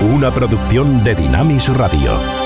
una 0.00 0.30
producción 0.30 1.04
de 1.04 1.14
Dinamis 1.14 1.68
Radio. 1.68 2.39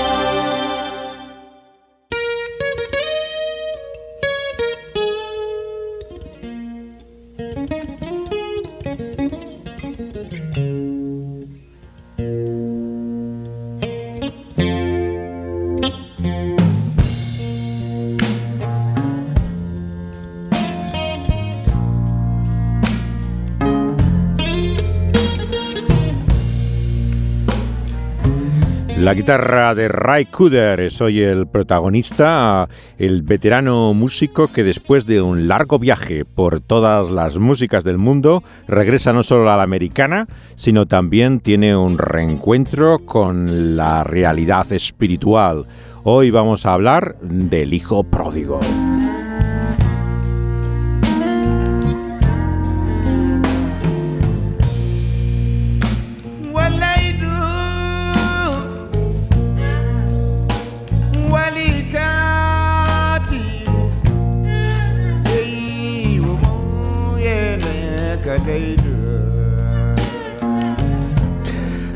La 29.05 29.13
guitarra 29.13 29.75
de 29.75 29.87
Ray 29.87 30.25
Cooder 30.25 30.89
soy 30.91 31.21
el 31.21 31.45
protagonista, 31.45 32.67
el 32.97 33.21
veterano 33.21 33.93
músico 33.93 34.47
que 34.47 34.63
después 34.63 35.05
de 35.05 35.21
un 35.21 35.47
largo 35.47 35.77
viaje 35.77 36.25
por 36.25 36.59
todas 36.59 37.11
las 37.11 37.37
músicas 37.37 37.83
del 37.83 37.99
mundo 37.99 38.43
regresa 38.67 39.13
no 39.13 39.21
solo 39.21 39.51
a 39.51 39.57
la 39.57 39.61
americana, 39.61 40.25
sino 40.55 40.87
también 40.87 41.39
tiene 41.39 41.77
un 41.77 41.99
reencuentro 41.99 42.97
con 42.97 43.77
la 43.77 44.03
realidad 44.03 44.73
espiritual. 44.73 45.67
Hoy 46.03 46.31
vamos 46.31 46.65
a 46.65 46.73
hablar 46.73 47.15
del 47.21 47.75
hijo 47.75 48.05
pródigo. 48.05 48.59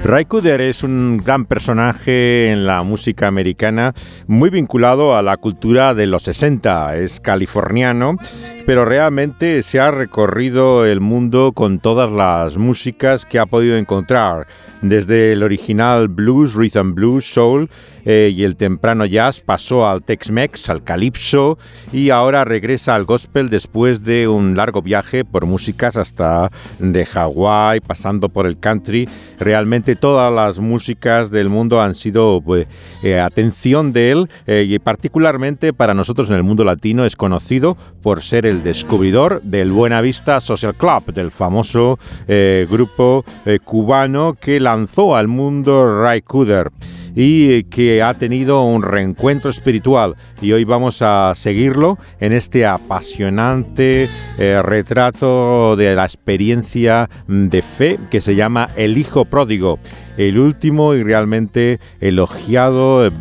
Ray 0.10 0.26
Cooder 0.26 0.60
es 0.62 0.82
un 0.82 1.22
gran 1.24 1.46
personaje 1.46 2.50
en 2.50 2.66
la 2.66 2.82
música 2.82 3.28
americana, 3.28 3.94
muy 4.26 4.50
vinculado 4.50 5.16
a 5.16 5.22
la 5.22 5.38
cultura 5.38 5.94
de 5.94 6.08
los 6.08 6.24
60. 6.24 6.98
Es 6.98 7.20
californiano, 7.20 8.18
pero 8.66 8.86
realmente 8.86 9.62
se 9.62 9.80
ha 9.80 9.92
recorrido 9.92 10.84
el 10.88 11.00
mundo 11.00 11.52
con 11.52 11.78
todas 11.78 12.12
las 12.12 12.58
músicas 12.58 13.24
que 13.24 13.38
ha 13.38 13.46
podido 13.46 13.78
encontrar 13.78 14.48
desde 14.82 15.34
el 15.34 15.44
original 15.44 16.08
blues, 16.08 16.56
rhythm 16.56 16.96
blues, 16.96 17.26
soul 17.26 17.70
eh, 18.06 18.32
y 18.34 18.44
el 18.44 18.56
temprano 18.56 19.06
jazz 19.06 19.42
pasó 19.42 19.88
al 19.88 20.04
Tex-Mex, 20.04 20.70
al 20.70 20.84
Calypso 20.84 21.58
y 21.92 22.10
ahora 22.10 22.46
regresa 22.46 22.96
al 22.96 23.06
gospel 23.06 23.50
después 23.50 24.04
de 24.04 24.28
un 24.28 24.56
largo 24.56 24.82
viaje 24.82 25.26
por 25.26 25.46
músicas 25.46 25.98
hasta 25.98 26.50
de 26.80 27.06
Hawái, 27.06 27.82
pasando 27.82 28.30
por 28.30 28.46
el 28.46 28.58
country. 28.58 29.08
Realmente 29.38 29.96
todas 30.00 30.34
las 30.34 30.60
músicas 30.60 31.32
del 31.32 31.50
mundo 31.50 31.82
han 31.82 31.96
sido 31.96 32.42
pues, 32.42 32.68
eh, 33.04 33.20
atención 33.20 33.94
de 33.94 34.12
él 34.12 34.30
eh, 34.48 34.66
y 34.68 34.80
particularmente 34.80 35.74
para 35.74 35.94
nosotros 35.94 36.30
en 36.30 36.36
el 36.36 36.44
mundo 36.44 36.64
latino 36.64 37.06
es 37.06 37.16
conocido 37.16 37.78
por 38.02 38.22
ser 38.22 38.46
el 38.46 38.64
descubridor 38.64 39.42
del 39.44 39.72
Buena 39.72 40.02
Vista 40.02 40.42
Social 40.42 40.76
Club, 40.76 41.14
del 41.14 41.32
famoso 41.32 42.00
grupo 42.70 43.26
cubano 43.64 44.36
que 44.40 44.60
lanzó 44.60 45.16
al 45.16 45.28
mundo 45.28 46.02
Ray 46.02 46.22
Cooder 46.22 46.72
y 47.22 47.66
que 47.66 48.02
ha 48.02 48.14
tenido 48.14 48.64
un 48.64 48.82
reencuentro 48.82 49.50
espiritual. 49.50 50.16
Y 50.42 50.54
hoy 50.54 50.64
vamos 50.64 51.02
a 51.02 51.34
seguirlo 51.36 51.98
en 52.22 52.32
este 52.32 52.66
apasionante 52.66 54.08
eh, 54.38 54.62
retrato 54.64 55.76
de 55.76 55.96
la 55.96 56.06
experiencia 56.06 57.10
de 57.28 57.62
fe 57.62 58.00
que 58.10 58.22
se 58.22 58.36
llama 58.36 58.70
El 58.78 58.98
Hijo 58.98 59.26
Pródigo 59.26 59.80
el 60.18 60.40
último 60.40 60.94
y 60.94 61.04
realmente 61.04 61.80
elogiado, 62.00 63.08
eh, 63.08 63.12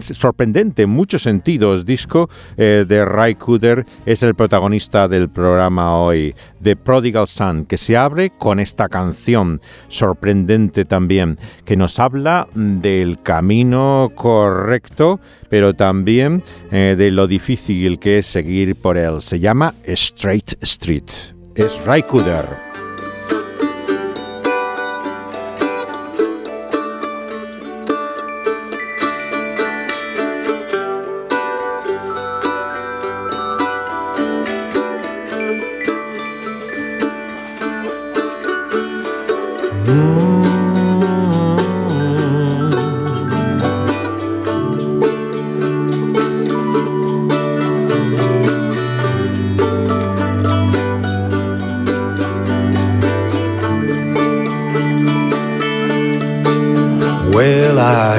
sorprendente 0.00 0.82
en 0.82 0.90
muchos 0.90 1.22
sentidos 1.22 1.84
disco 1.84 2.28
eh, 2.56 2.84
de 2.86 3.04
Ray 3.04 3.34
Cooder 3.34 3.86
es 4.04 4.22
el 4.22 4.34
protagonista 4.34 5.08
del 5.08 5.28
programa 5.28 5.98
hoy, 5.98 6.34
The 6.62 6.76
Prodigal 6.76 7.28
Son, 7.28 7.66
que 7.66 7.76
se 7.76 7.96
abre 7.96 8.30
con 8.30 8.60
esta 8.60 8.88
canción 8.88 9.60
sorprendente 9.88 10.84
también, 10.84 11.38
que 11.64 11.76
nos 11.76 11.98
habla 11.98 12.48
del 12.54 13.20
camino 13.22 14.10
correcto, 14.14 15.20
pero 15.48 15.74
también 15.74 16.42
eh, 16.70 16.94
de 16.96 17.10
lo 17.10 17.26
difícil 17.26 17.98
que 17.98 18.18
es 18.18 18.26
seguir 18.26 18.76
por 18.76 18.96
él. 18.96 19.22
Se 19.22 19.38
llama 19.38 19.74
Straight 19.84 20.62
Street. 20.62 21.04
Es 21.54 21.84
Ray 21.84 22.02
Cooder. 22.02 22.85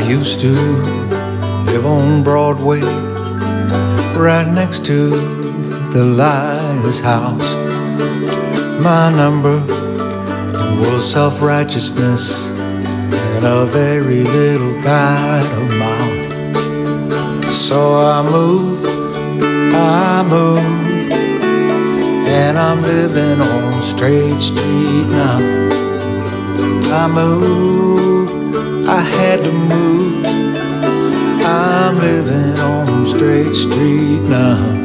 Used 0.08 0.40
to 0.40 0.54
live 1.68 1.86
on 1.86 2.24
Broadway, 2.24 2.82
right 4.16 4.48
next 4.48 4.86
to 4.86 5.10
the 5.92 6.04
Liar's 6.04 7.00
House. 7.00 7.54
My 8.80 9.10
number 9.10 9.87
was 10.80 11.12
self 11.12 11.42
righteousness 11.42 12.50
and 12.50 13.46
a 13.46 13.66
very 13.66 14.24
little 14.24 14.76
of 14.78 15.70
mouth. 15.78 17.52
So 17.52 17.96
I 17.96 18.22
moved, 18.24 18.86
I 18.86 20.24
moved, 20.24 21.14
and 22.28 22.58
I'm 22.58 22.82
living 22.82 23.42
on 23.42 23.82
Straight 23.82 24.40
Street 24.40 25.08
now. 25.10 25.40
I 26.94 27.08
moved, 27.08 28.88
I 28.88 29.02
had 29.02 29.44
to 29.44 29.52
move. 29.52 30.26
I'm 31.46 31.98
living 32.00 32.60
on 32.60 33.08
Straight 33.08 33.54
Street 33.54 34.22
now. 34.22 34.77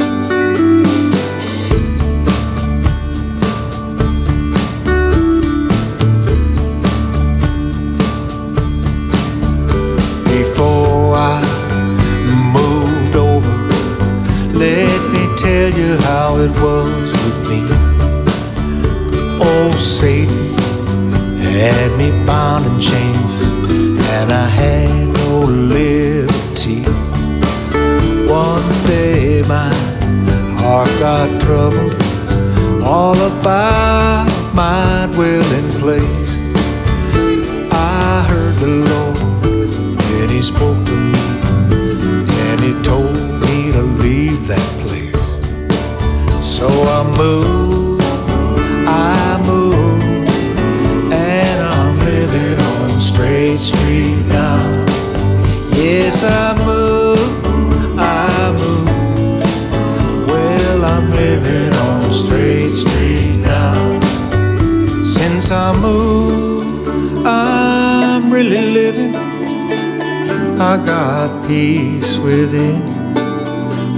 I 70.65 70.77
got 70.87 71.49
peace 71.49 72.19
within. 72.19 72.81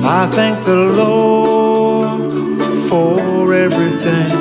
I 0.02 0.26
thank 0.26 0.64
the 0.64 0.74
Lord 0.74 2.08
for 2.88 3.52
everything. 3.52 4.32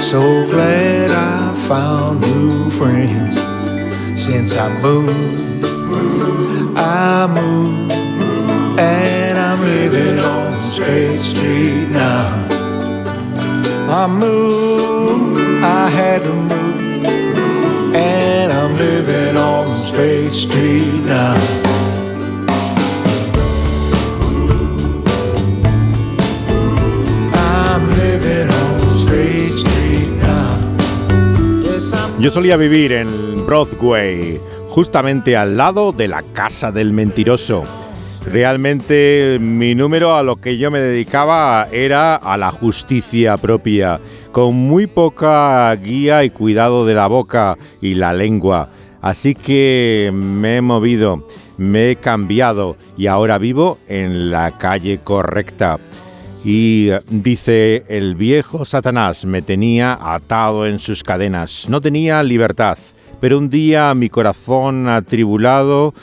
So 0.00 0.20
glad 0.48 1.10
I 1.10 1.54
found 1.68 2.22
new 2.22 2.70
friends 2.70 3.36
since 4.18 4.56
I 4.56 4.68
moved. 4.80 5.66
I 6.78 7.26
moved, 7.26 7.92
and 8.80 9.38
I'm 9.38 9.60
living 9.60 10.18
on 10.24 10.54
Straight 10.54 11.18
Street 11.18 11.90
now. 11.90 12.48
I 13.90 14.06
moved, 14.06 15.62
I 15.62 15.90
had 15.90 16.22
to 16.22 16.32
move, 16.32 17.94
and 17.94 18.52
I'm 18.52 18.74
living 18.74 19.36
on 19.36 19.68
Straight 19.68 20.30
Street 20.30 21.02
now. 21.04 21.47
Yo 32.20 32.32
solía 32.32 32.56
vivir 32.56 32.90
en 32.92 33.46
Broadway, 33.46 34.40
justamente 34.70 35.36
al 35.36 35.56
lado 35.56 35.92
de 35.92 36.08
la 36.08 36.24
casa 36.32 36.72
del 36.72 36.92
mentiroso. 36.92 37.62
Realmente 38.26 39.38
mi 39.40 39.76
número 39.76 40.16
a 40.16 40.24
lo 40.24 40.34
que 40.34 40.58
yo 40.58 40.72
me 40.72 40.80
dedicaba 40.80 41.68
era 41.70 42.16
a 42.16 42.36
la 42.36 42.50
justicia 42.50 43.36
propia, 43.36 44.00
con 44.32 44.56
muy 44.56 44.88
poca 44.88 45.72
guía 45.76 46.24
y 46.24 46.30
cuidado 46.30 46.84
de 46.86 46.94
la 46.94 47.06
boca 47.06 47.56
y 47.80 47.94
la 47.94 48.12
lengua. 48.12 48.70
Así 49.00 49.36
que 49.36 50.10
me 50.12 50.56
he 50.56 50.60
movido, 50.60 51.24
me 51.56 51.92
he 51.92 51.96
cambiado 51.96 52.76
y 52.96 53.06
ahora 53.06 53.38
vivo 53.38 53.78
en 53.86 54.32
la 54.32 54.58
calle 54.58 54.98
correcta. 55.04 55.78
Y 56.44 56.90
eh, 56.90 57.00
dice, 57.10 57.84
el 57.88 58.14
viejo 58.14 58.64
Satanás 58.64 59.24
me 59.24 59.42
tenía 59.42 59.98
atado 60.00 60.66
en 60.66 60.78
sus 60.78 61.02
cadenas, 61.02 61.66
no 61.68 61.80
tenía 61.80 62.22
libertad, 62.22 62.78
pero 63.20 63.38
un 63.38 63.50
día 63.50 63.92
mi 63.94 64.08
corazón 64.08 64.88
atribulado 64.88 65.94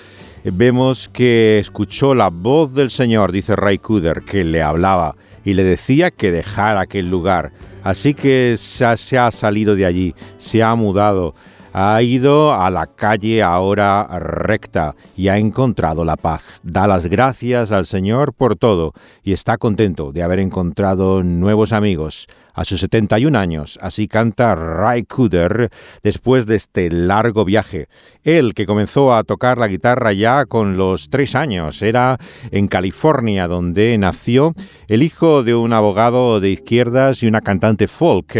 vemos 0.43 1.09
que 1.09 1.59
escuchó 1.59 2.13
la 2.13 2.29
voz 2.29 2.73
del 2.73 2.91
Señor, 2.91 3.31
dice 3.31 3.55
Ray 3.55 3.77
Cooder, 3.77 4.21
que 4.21 4.43
le 4.43 4.61
hablaba 4.61 5.15
y 5.43 5.53
le 5.53 5.63
decía 5.63 6.11
que 6.11 6.31
dejara 6.31 6.81
aquel 6.81 7.09
lugar. 7.09 7.51
Así 7.83 8.13
que 8.13 8.55
se 8.57 8.83
ha, 8.83 8.97
se 8.97 9.17
ha 9.17 9.31
salido 9.31 9.75
de 9.75 9.85
allí, 9.85 10.15
se 10.37 10.63
ha 10.63 10.75
mudado, 10.75 11.35
ha 11.77 12.01
ido 12.01 12.53
a 12.53 12.69
la 12.69 12.87
calle 12.87 13.43
ahora 13.43 14.07
recta 14.17 14.95
y 15.17 15.27
ha 15.27 15.37
encontrado 15.37 16.05
la 16.05 16.15
paz. 16.15 16.61
Da 16.63 16.87
las 16.87 17.07
gracias 17.07 17.73
al 17.73 17.85
Señor 17.85 18.31
por 18.33 18.55
todo 18.55 18.93
y 19.23 19.33
está 19.33 19.57
contento 19.57 20.13
de 20.13 20.23
haber 20.23 20.39
encontrado 20.39 21.21
nuevos 21.21 21.73
amigos. 21.73 22.27
A 22.53 22.63
sus 22.63 22.79
71 22.79 23.37
años, 23.37 23.77
así 23.81 24.07
canta 24.07 24.55
Ray 24.55 25.03
Cooder 25.03 25.69
después 26.01 26.45
de 26.45 26.55
este 26.55 26.89
largo 26.89 27.43
viaje. 27.43 27.89
Él, 28.25 28.55
que 28.55 28.65
comenzó 28.65 29.13
a 29.13 29.23
tocar 29.23 29.59
la 29.59 29.67
guitarra 29.67 30.11
ya 30.11 30.45
con 30.45 30.77
los 30.77 31.09
tres 31.09 31.35
años, 31.35 31.81
era 31.83 32.17
en 32.51 32.67
California 32.67 33.47
donde 33.47 33.95
nació 33.99 34.53
el 34.87 35.03
hijo 35.03 35.43
de 35.43 35.53
un 35.53 35.73
abogado 35.73 36.39
de 36.39 36.49
izquierdas 36.49 37.21
y 37.21 37.27
una 37.27 37.41
cantante 37.41 37.87
folk. 37.87 38.35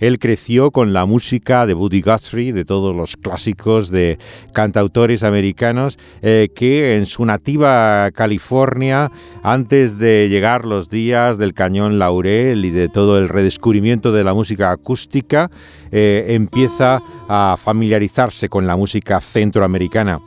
Él 0.00 0.18
creció 0.18 0.72
con 0.72 0.92
la 0.92 1.06
música 1.06 1.66
de 1.66 1.74
Buddy 1.74 2.02
Guthrie, 2.02 2.52
de 2.52 2.64
todos 2.64 2.94
los 2.94 3.16
clásicos 3.16 3.90
de 3.90 4.18
cantautores 4.52 5.22
americanos, 5.22 5.98
eh, 6.20 6.48
que 6.54 6.96
en 6.96 7.06
su 7.06 7.24
nativa 7.24 8.10
California, 8.10 9.12
antes 9.44 9.98
de 9.98 10.28
llegar 10.28 10.66
los 10.66 10.90
días 10.90 11.38
del 11.38 11.54
cañón 11.54 12.00
Laurel 12.00 12.64
y 12.64 12.70
de 12.70 12.88
todo 12.88 13.18
el 13.18 13.28
redescubrimiento 13.28 14.10
de 14.10 14.24
la 14.24 14.34
música 14.34 14.72
acústica, 14.72 15.48
eh, 15.90 16.26
empieza 16.28 17.02
a 17.28 17.56
familiarizarse 17.56 18.48
con 18.48 18.66
la 18.66 18.76
música 18.76 19.20
centroamericana. 19.20 20.20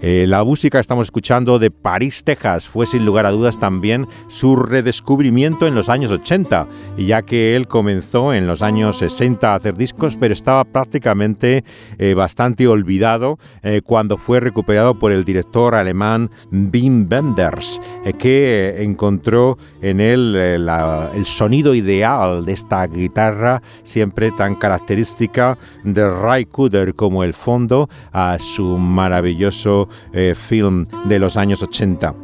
Eh, 0.00 0.26
la 0.28 0.44
música 0.44 0.78
que 0.78 0.82
estamos 0.82 1.06
escuchando 1.06 1.58
de 1.58 1.70
París, 1.70 2.24
Texas, 2.24 2.68
fue 2.68 2.86
sin 2.86 3.04
lugar 3.04 3.26
a 3.26 3.30
dudas 3.30 3.58
también 3.58 4.06
su 4.28 4.56
redescubrimiento 4.56 5.66
en 5.66 5.74
los 5.74 5.88
años 5.88 6.10
80, 6.10 6.66
ya 6.98 7.22
que 7.22 7.56
él 7.56 7.68
comenzó 7.68 8.32
en 8.34 8.46
los 8.46 8.62
años 8.62 8.98
60 8.98 9.52
a 9.52 9.56
hacer 9.56 9.76
discos, 9.76 10.16
pero 10.18 10.34
estaba 10.34 10.64
prácticamente 10.64 11.64
eh, 11.98 12.14
bastante 12.14 12.66
olvidado 12.68 13.38
eh, 13.62 13.80
cuando 13.84 14.16
fue 14.16 14.40
recuperado 14.40 14.98
por 14.98 15.12
el 15.12 15.24
director 15.24 15.74
alemán 15.74 16.30
Wim 16.50 17.08
Wenders, 17.10 17.80
que 18.18 18.82
encontró 18.82 19.58
en 19.80 20.00
él 20.00 20.34
el 20.36 21.26
sonido 21.26 21.74
ideal 21.74 22.44
de 22.44 22.52
esta 22.52 22.86
guitarra 22.86 23.62
siempre 23.82 24.30
tan 24.32 24.54
característica 24.54 25.56
de 25.82 26.08
Ray 26.08 26.46
Cooder 26.46 26.94
como 26.94 27.24
el 27.24 27.34
fondo 27.34 27.88
a 28.12 28.38
su 28.38 28.78
maravilloso 28.78 29.88
eh, 30.12 30.34
film 30.34 30.86
de 31.06 31.18
los 31.18 31.36
años 31.36 31.62
80. 31.62 32.14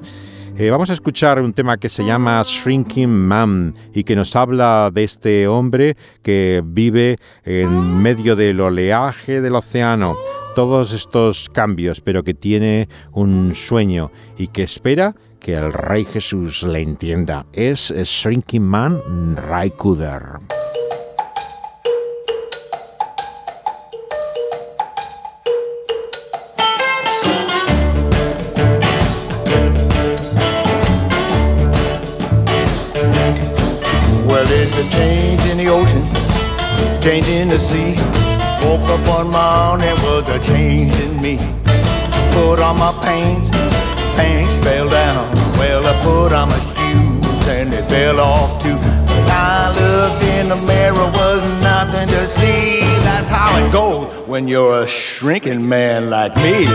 Eh, 0.57 0.71
vamos 0.71 0.91
a 0.91 0.93
escuchar 0.93 1.41
un 1.41 1.55
tema 1.55 1.79
que 1.79 1.89
se 1.89 2.05
llama 2.05 2.43
Shrinking 2.45 3.09
Man 3.09 3.75
y 3.95 4.05
que 4.05 4.15
nos 4.15 4.37
habla 4.37 4.91
de 4.93 5.05
este 5.05 5.49
hombre 5.49 5.97
que 6.23 6.63
vive 6.65 7.19
en 7.45 8.03
medio 8.03 8.37
del 8.37 8.61
oleaje 8.61 9.41
del 9.41 9.55
océano, 9.55 10.17
todos 10.55 10.93
estos 10.93 11.49
cambios, 11.49 12.03
pero 12.03 12.25
que 12.25 12.35
tiene 12.35 12.89
un 13.13 13.55
sueño 13.55 14.11
y 14.37 14.49
que 14.49 14.63
espera 14.63 15.15
que 15.41 15.55
el 15.55 15.73
Rey 15.73 16.05
Jesús 16.05 16.63
le 16.63 16.81
entienda. 16.81 17.47
Es 17.53 17.91
Shrinking 17.91 18.63
Man 18.63 19.01
Ray 19.49 19.71
Cooder. 19.71 20.41
Change 37.01 37.29
in 37.29 37.49
the 37.49 37.59
sea. 37.59 37.95
Woke 38.63 38.89
up 38.91 39.01
one 39.09 39.31
morning, 39.31 39.97
was 40.05 40.29
a 40.29 40.39
change 40.39 40.95
in 41.01 41.21
me. 41.23 41.39
Put 42.33 42.61
on 42.61 42.79
my 42.79 42.93
pants, 43.03 43.51
pants 44.19 44.55
fell 44.65 44.89
down. 44.89 45.33
Well, 45.59 45.87
I 45.87 45.99
put 46.03 46.33
on 46.33 46.49
my 46.49 46.59
shoes 46.59 47.49
and 47.49 47.73
they 47.73 47.83
fell 47.89 48.21
off 48.21 48.63
too. 48.63 48.77
I 49.33 49.73
looked 49.81 50.25
in 50.25 50.49
the 50.51 50.57
mirror, 50.57 51.11
was 51.21 51.63
nothing 51.63 52.09
to 52.09 52.27
see. 52.27 52.81
That's 53.05 53.29
how 53.29 53.57
it 53.65 53.73
goes 53.73 54.29
when 54.29 54.47
you're 54.47 54.83
a 54.83 54.87
shrinking 54.87 55.67
man 55.69 56.11
like 56.11 56.37
me. 56.37 56.67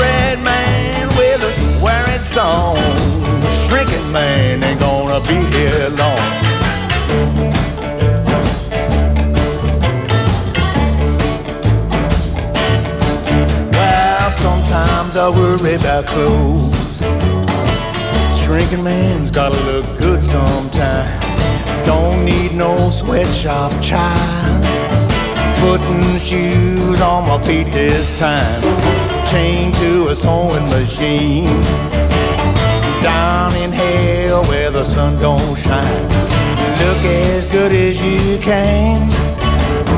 Red 0.00 0.42
man 0.42 1.08
with 1.08 1.42
a 1.42 1.82
wearing 1.82 2.22
song. 2.22 2.76
Shrinking 3.70 4.10
man 4.10 4.64
ain't 4.64 4.80
gonna 4.80 5.20
be 5.28 5.36
here 5.56 5.90
long. 5.90 6.18
Well, 13.70 14.30
sometimes 14.32 15.14
I 15.14 15.28
worry 15.30 15.76
about 15.76 16.06
clothes. 16.06 16.98
Shrinking 18.42 18.82
man's 18.82 19.30
gotta 19.30 19.54
look 19.70 19.86
good 20.00 20.24
sometime. 20.24 21.20
Don't 21.86 22.24
need 22.24 22.52
no 22.54 22.90
sweatshop 22.90 23.70
child. 23.80 24.64
Putting 25.60 26.18
shoes 26.18 27.00
on 27.00 27.28
my 27.28 27.40
feet 27.44 27.72
this 27.72 28.18
time. 28.18 28.62
Chained 29.26 29.76
to 29.76 30.08
a 30.08 30.16
sewing 30.16 30.64
machine. 30.64 31.99
Down 33.02 33.54
in 33.56 33.72
hell 33.72 34.44
where 34.44 34.70
the 34.70 34.84
sun 34.84 35.18
don't 35.20 35.56
shine. 35.56 36.08
Look 36.82 37.02
as 37.04 37.44
good 37.46 37.72
as 37.72 38.00
you 38.02 38.38
can. 38.38 39.08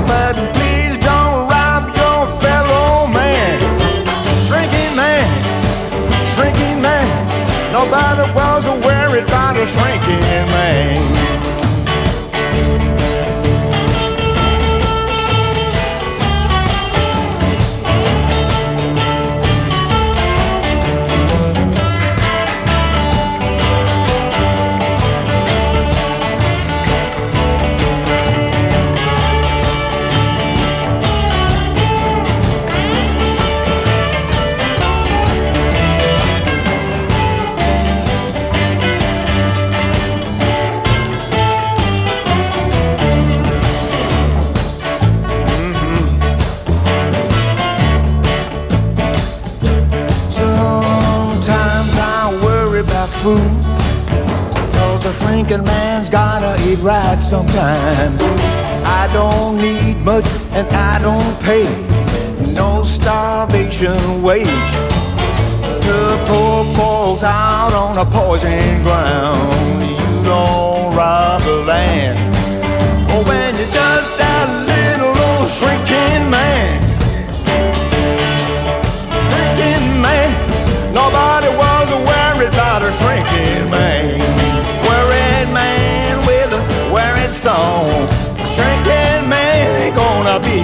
But 0.07 0.35
please 0.55 0.97
don't 0.99 1.49
rob 1.49 1.85
your 1.97 2.27
fellow 2.41 3.07
man. 3.07 3.59
Shrinking 4.47 4.95
man, 4.97 5.29
shrinking 6.35 6.81
man. 6.81 7.09
Nobody 7.73 8.31
was 8.33 8.67
worried 8.85 9.25
about 9.25 9.57
a 9.57 9.67
shrinking 9.67 10.47
man. 10.57 11.32
And 60.63 60.77
I 60.77 60.99
don't 60.99 61.41
pay 61.43 61.65
no 62.55 62.83
starvation 62.85 64.23
wage. 64.23 64.47
The 65.87 66.23
poor 66.27 66.65
folks 66.77 67.23
out 67.23 67.73
on 67.73 67.99
a 67.99 68.05
poison 68.05 68.83
ground. 68.83 69.83
You 69.87 70.25
don't 70.25 70.95
rob 70.95 71.43
the 71.43 71.65
land. 71.67 72.32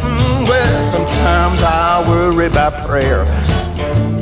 Mm, 0.00 0.48
well, 0.48 0.90
sometimes 0.90 1.62
I 1.62 2.04
worry 2.08 2.46
about 2.46 2.86
prayer. 2.86 3.24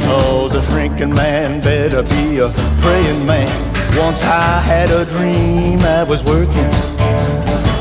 Cause 0.00 0.54
a 0.54 0.62
shrinking 0.62 1.14
man 1.14 1.61
better 1.61 2.02
be 2.02 2.38
a 2.38 2.49
praying 2.80 3.26
man. 3.26 3.49
Once 3.97 4.23
I 4.23 4.61
had 4.61 4.90
a 4.90 5.04
dream 5.04 5.80
I 5.80 6.02
was 6.02 6.25
working. 6.25 6.71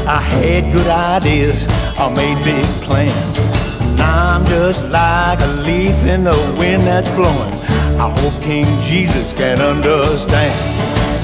I 0.07 0.19
had 0.19 0.73
good 0.73 0.87
ideas, 0.87 1.67
I 1.97 2.13
made 2.13 2.43
big 2.43 2.65
plans. 2.83 3.97
Now 3.97 4.35
I'm 4.35 4.45
just 4.45 4.89
like 4.89 5.39
a 5.39 5.47
leaf 5.61 6.05
in 6.05 6.23
the 6.23 6.55
wind 6.57 6.83
that's 6.83 7.09
blowing. 7.11 7.60
I 8.01 8.09
hope 8.09 8.41
King 8.41 8.65
Jesus 8.81 9.31
can 9.31 9.61
understand. 9.61 10.51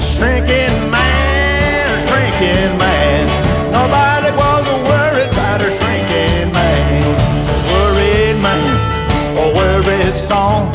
Shrinking 0.00 0.90
man, 0.92 2.06
shrinking 2.06 2.78
man. 2.78 3.26
Nobody 3.72 4.30
was 4.30 4.64
worried 4.86 5.26
about 5.26 5.60
a 5.60 5.72
shrinking 5.74 6.52
man. 6.52 7.02
Worried 7.72 8.40
man, 8.40 8.62
a 9.36 9.46
worried 9.58 10.14
song. 10.14 10.70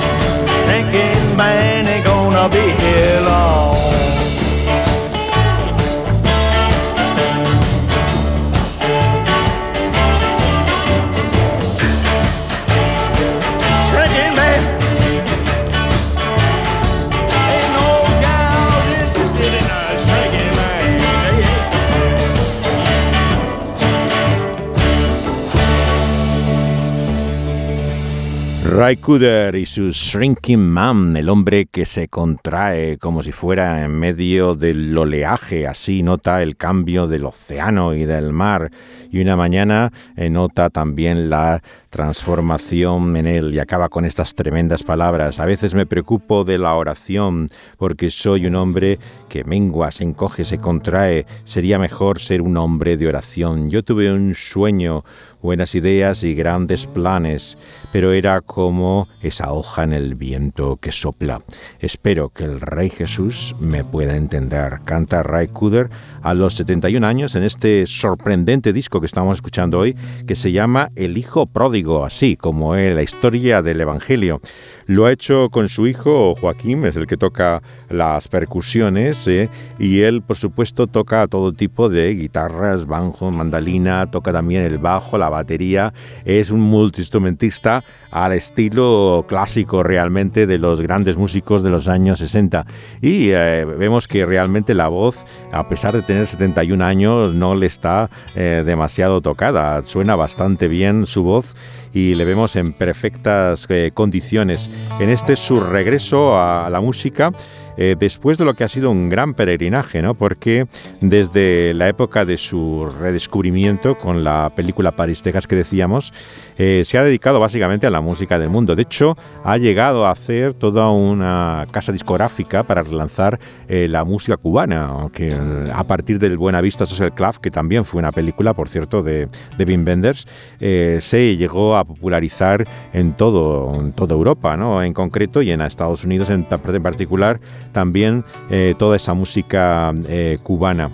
Ray 28.84 28.98
Cooder 28.98 29.56
y 29.56 29.66
su 29.66 29.92
Shrinking 29.92 30.60
Man, 30.60 31.16
el 31.16 31.30
hombre 31.30 31.68
que 31.68 31.86
se 31.86 32.10
contrae 32.10 32.98
como 32.98 33.24
si 33.24 33.32
fuera 33.32 33.82
en 33.82 33.92
medio 33.92 34.56
del 34.56 34.98
oleaje, 34.98 35.68
así 35.68 36.04
nota 36.04 36.44
el 36.44 36.58
cambio 36.58 37.08
del 37.08 37.24
océano 37.24 37.94
y 37.94 38.04
del 38.04 38.34
mar, 38.34 38.72
y 39.10 39.22
una 39.22 39.38
mañana 39.38 39.94
eh, 40.18 40.30
nota 40.30 40.70
también 40.70 41.30
la 41.30 41.62
transformación 41.94 43.16
en 43.16 43.28
él 43.28 43.54
y 43.54 43.60
acaba 43.60 43.88
con 43.88 44.04
estas 44.04 44.34
tremendas 44.34 44.82
palabras. 44.82 45.40
A 45.40 45.46
veces 45.46 45.76
me 45.76 45.86
preocupo 45.86 46.44
de 46.44 46.58
la 46.58 46.74
oración 46.74 47.50
porque 47.78 48.10
soy 48.10 48.48
un 48.48 48.56
hombre 48.56 48.98
que 49.30 49.44
mengua, 49.44 49.92
se 49.92 50.04
encoge, 50.04 50.44
se 50.44 50.58
contrae. 50.58 51.28
Sería 51.46 51.78
mejor 51.78 52.20
ser 52.20 52.42
un 52.42 52.58
hombre 52.58 52.98
de 52.98 53.08
oración. 53.08 53.70
Yo 53.70 53.84
tuve 53.84 54.12
un 54.12 54.34
sueño, 54.34 55.06
buenas 55.44 55.76
ideas 55.76 56.24
y 56.24 56.34
grandes 56.34 56.88
planes, 56.88 57.60
pero 57.94 58.12
era 58.12 58.42
como 58.42 59.08
esa 59.22 59.54
hoja 59.54 59.84
en 59.84 59.94
el 59.94 60.16
viento 60.16 60.78
que 60.78 60.92
sopla. 60.92 61.44
Espero 61.80 62.30
que 62.30 62.44
el 62.44 62.60
Rey 62.60 62.90
Jesús 62.90 63.56
me 63.60 63.84
pueda 63.84 64.16
entender. 64.16 64.80
Canta 64.84 65.22
Ray 65.22 65.50
Cooder 65.50 65.92
a 66.24 66.34
los 66.34 66.56
71 66.56 67.06
años 67.06 67.36
en 67.36 67.44
este 67.44 67.86
sorprendente 67.86 68.74
disco 68.74 69.00
que 69.00 69.06
estamos 69.06 69.38
escuchando 69.38 69.78
hoy, 69.78 69.96
que 70.26 70.36
se 70.36 70.52
llama 70.52 70.90
El 70.96 71.20
Hijo 71.20 71.46
Pródigo, 71.46 72.04
así 72.04 72.36
como 72.36 72.76
es 72.76 72.96
la 72.96 73.04
historia 73.04 73.62
del 73.62 73.80
Evangelio. 73.80 74.42
Lo 74.88 75.06
ha 75.06 75.12
hecho 75.12 75.50
con 75.52 75.70
su 75.70 75.86
hijo 75.86 76.34
Joaquín, 76.34 76.86
es 76.86 76.96
el 76.96 77.06
que 77.06 77.16
toca 77.16 77.62
las 77.90 78.28
percusiones, 78.28 79.28
¿eh? 79.28 79.52
y 79.78 80.02
él, 80.02 80.24
por 80.24 80.38
supuesto, 80.38 80.88
toca 80.88 81.28
todo 81.28 81.54
tipo 81.54 81.90
de 81.90 82.16
guitarras, 82.16 82.88
banjo, 82.88 83.30
mandolina, 83.30 84.10
toca 84.10 84.34
también 84.34 84.64
el 84.64 84.80
bajo, 84.80 85.20
la 85.20 85.30
batería. 85.30 85.94
Es 86.26 86.50
un 86.50 86.62
multiinstrumentista 86.62 87.83
al 88.12 88.34
estilo 88.34 89.26
clásico 89.28 89.82
realmente 89.82 90.46
de 90.46 90.60
los 90.60 90.82
grandes 90.82 91.18
músicos 91.18 91.64
de 91.64 91.72
los 91.72 91.88
años 91.88 92.20
60. 92.20 92.66
Y 93.02 93.30
eh, 93.32 93.66
vemos 93.66 94.08
que 94.08 94.26
realmente 94.26 94.76
la 94.76 94.88
voz, 94.88 95.26
a 95.52 95.68
pesar 95.68 95.96
de 95.96 96.04
tener 96.04 96.28
71 96.28 96.84
años, 96.86 97.34
no 97.34 97.56
le 97.56 97.66
está 97.66 98.12
eh, 98.36 98.64
demasiado 98.66 99.22
tocada. 99.22 99.84
Suena 99.84 100.16
bastante 100.16 100.68
bien 100.68 101.08
su 101.08 101.24
voz 101.24 101.56
y 101.94 102.16
le 102.16 102.26
vemos 102.26 102.56
en 102.56 102.74
perfectas 102.74 103.66
eh, 103.70 103.92
condiciones. 103.94 104.70
En 105.00 105.10
este 105.10 105.36
su 105.36 105.60
regreso 105.60 106.40
a 106.40 106.70
la 106.70 106.82
música, 106.82 107.32
eh, 107.78 107.96
después 107.98 108.38
de 108.38 108.46
lo 108.46 108.54
que 108.54 108.64
ha 108.64 108.68
sido 108.68 108.92
un 108.92 109.10
gran 109.10 109.34
peregrinaje, 109.34 110.02
¿no? 110.02 110.14
porque 110.14 110.68
desde 111.02 111.74
la 111.74 111.88
época 111.90 112.26
de 112.26 112.38
su 112.38 112.92
redescubrimiento 113.00 113.98
con 113.98 114.24
la 114.24 114.52
película 114.56 114.92
París, 114.92 115.22
Texas 115.22 115.48
que 115.48 115.56
decíamos, 115.56 116.14
eh, 116.58 116.84
se 116.86 116.98
ha 116.98 117.04
dedicado 117.04 117.40
básicamente 117.40 117.88
a 117.88 117.90
la 117.90 118.02
música 118.02 118.38
del 118.38 118.50
mundo. 118.50 118.76
De 118.76 118.84
hecho, 118.84 119.18
ha 119.44 119.58
llegado 119.58 120.06
a 120.06 120.12
hacer 120.12 120.54
toda 120.54 120.90
una 120.92 121.68
casa 121.72 121.92
discográfica 121.92 122.64
para 122.64 122.82
relanzar 122.82 123.40
la 123.68 124.04
música 124.04 124.38
cubana, 124.38 125.10
eh, 125.18 125.72
a 125.74 125.84
partir 125.84 126.20
del 126.20 126.38
Buenavista 126.38 126.86
Social 126.86 127.14
Club, 127.14 127.40
que 127.40 127.50
también 127.50 127.86
fue 127.86 128.00
una 128.00 128.12
película, 128.12 128.54
por 128.54 128.70
cierto, 128.70 129.02
de, 129.02 129.28
de 129.58 129.66
Wim 129.66 129.86
Wenders, 129.86 130.28
se 130.60 131.38
llegó 131.38 131.76
a 131.76 131.83
popularizar 131.86 132.68
en 132.94 133.14
todo, 133.14 133.74
en 133.76 133.94
toda 133.94 134.16
Europa, 134.16 134.58
¿no? 134.58 134.84
en 134.84 134.94
concreto, 134.94 135.42
y 135.42 135.52
en 135.52 135.62
Estados 135.62 136.04
Unidos 136.04 136.30
en, 136.30 136.48
en 136.50 136.84
particular, 136.84 137.40
también 137.72 138.24
eh, 138.50 138.76
toda 138.78 138.96
esa 138.96 139.14
música 139.14 139.94
eh, 140.08 140.38
cubana. 140.44 140.90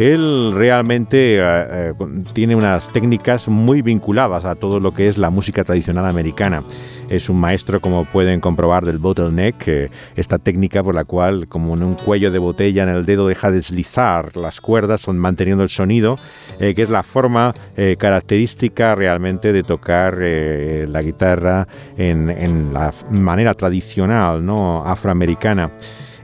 Él 0.00 0.52
realmente 0.54 1.36
eh, 1.36 1.42
eh, 1.42 1.92
tiene 2.32 2.56
unas 2.56 2.90
técnicas 2.90 3.48
muy 3.48 3.82
vinculadas 3.82 4.46
a 4.46 4.54
todo 4.54 4.80
lo 4.80 4.94
que 4.94 5.08
es 5.08 5.18
la 5.18 5.28
música 5.28 5.62
tradicional 5.62 6.06
americana. 6.06 6.64
Es 7.10 7.28
un 7.28 7.38
maestro, 7.38 7.82
como 7.82 8.06
pueden 8.06 8.40
comprobar, 8.40 8.86
del 8.86 8.96
bottleneck, 8.96 9.68
eh, 9.68 9.86
esta 10.16 10.38
técnica 10.38 10.82
por 10.82 10.94
la 10.94 11.04
cual, 11.04 11.48
como 11.48 11.74
en 11.74 11.82
un 11.82 11.96
cuello 11.96 12.30
de 12.30 12.38
botella 12.38 12.84
en 12.84 12.88
el 12.88 13.04
dedo, 13.04 13.28
deja 13.28 13.50
deslizar 13.50 14.38
las 14.38 14.62
cuerdas 14.62 15.06
manteniendo 15.06 15.62
el 15.64 15.68
sonido, 15.68 16.18
que 16.58 16.80
es 16.80 16.88
la 16.88 17.02
forma 17.02 17.54
característica 17.98 18.94
realmente 18.94 19.52
de 19.52 19.62
tocar 19.62 20.16
la 20.18 21.02
guitarra 21.02 21.68
en, 21.98 22.30
en 22.30 22.72
la 22.72 22.94
manera 23.10 23.52
tradicional 23.52 24.44
¿no? 24.44 24.82
afroamericana. 24.86 25.72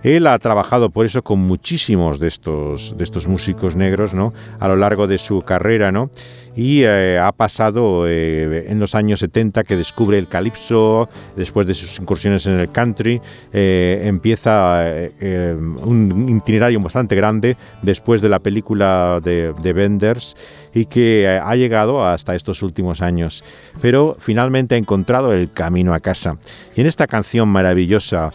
Él 0.02 0.26
ha 0.26 0.38
trabajado 0.38 0.90
por 0.90 1.06
eso 1.06 1.22
con 1.22 1.40
muchísimos 1.40 2.18
de 2.18 2.28
estos, 2.28 2.96
de 2.96 3.04
estos 3.04 3.26
músicos 3.26 3.76
negros 3.76 4.14
¿no? 4.14 4.32
a 4.60 4.68
lo 4.68 4.76
largo 4.76 5.06
de 5.06 5.18
su 5.18 5.42
carrera 5.42 5.92
¿no? 5.92 6.10
Y 6.56 6.84
eh, 6.84 7.18
ha 7.18 7.32
pasado 7.32 8.08
eh, 8.08 8.66
en 8.68 8.80
los 8.80 8.94
años 8.94 9.20
70 9.20 9.62
que 9.64 9.76
descubre 9.76 10.18
el 10.18 10.26
calipso, 10.26 11.08
después 11.36 11.66
de 11.66 11.74
sus 11.74 11.98
incursiones 12.00 12.46
en 12.46 12.58
el 12.58 12.72
country, 12.72 13.20
eh, 13.52 14.00
empieza 14.04 14.82
un 15.20 16.40
itinerario 16.40 16.80
bastante 16.80 17.14
grande 17.14 17.56
después 17.82 18.22
de 18.22 18.30
la 18.30 18.38
película 18.38 19.20
de, 19.22 19.52
de 19.60 19.72
Benders 19.72 20.34
y 20.72 20.86
que 20.86 21.28
ha 21.28 21.54
llegado 21.56 22.06
hasta 22.06 22.34
estos 22.34 22.62
últimos 22.62 23.02
años, 23.02 23.44
pero 23.82 24.16
finalmente 24.18 24.74
ha 24.74 24.78
encontrado 24.78 25.32
el 25.32 25.50
camino 25.50 25.92
a 25.92 26.00
casa. 26.00 26.38
Y 26.74 26.80
en 26.80 26.86
esta 26.86 27.06
canción 27.06 27.48
maravillosa, 27.48 28.30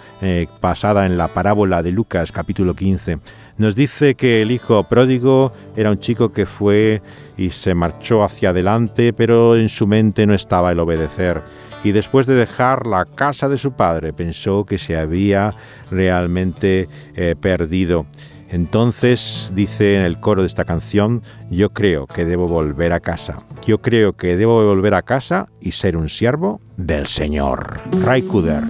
basada 0.62 1.06
en 1.06 1.18
la 1.18 1.30
parábola 1.30 1.82
de 1.82 1.92
Lucas 1.92 2.32
capítulo 2.32 2.76
15, 2.76 3.20
nos 3.58 3.76
dice 3.76 4.16
que 4.16 4.42
el 4.42 4.52
hijo 4.52 4.84
pródigo 4.88 5.54
era 5.76 5.92
un 5.92 6.00
chico 6.00 6.32
que 6.32 6.46
fue 6.46 7.02
y 7.38 7.50
se 7.50 7.74
marchó 7.74 8.24
hacia 8.24 8.50
adelante, 8.50 9.14
pero 9.14 9.56
en 9.56 9.70
su 9.70 9.88
mente 9.88 10.26
no 10.26 10.34
estaba 10.34 10.72
el 10.72 10.80
obedecer. 10.80 11.42
Y 11.84 11.92
después 11.92 12.28
de 12.28 12.36
dejar 12.36 12.86
la 12.86 13.06
casa 13.06 13.50
de 13.50 13.58
su 13.58 13.72
padre, 13.74 14.14
pensó 14.14 14.66
que 14.66 14.78
se 14.78 14.98
había 14.98 15.56
realmente 15.90 16.88
eh, 17.16 17.36
perdido. 17.40 18.06
Entonces 18.50 19.52
dice 19.56 19.96
en 19.96 20.04
el 20.04 20.20
coro 20.20 20.42
de 20.42 20.48
esta 20.48 20.66
canción, 20.66 21.24
yo 21.50 21.70
creo 21.70 22.06
que 22.06 22.26
debo 22.26 22.48
volver 22.48 22.92
a 22.92 23.00
casa. 23.00 23.44
Yo 23.66 23.82
creo 23.82 24.14
que 24.14 24.36
debo 24.36 24.64
volver 24.66 24.94
a 24.94 25.02
casa 25.02 25.48
y 25.62 25.72
ser 25.72 25.96
un 25.96 26.10
siervo 26.10 26.60
del 26.76 27.08
Señor. 27.08 27.80
Ray 27.92 28.24
Kuder. 28.24 28.64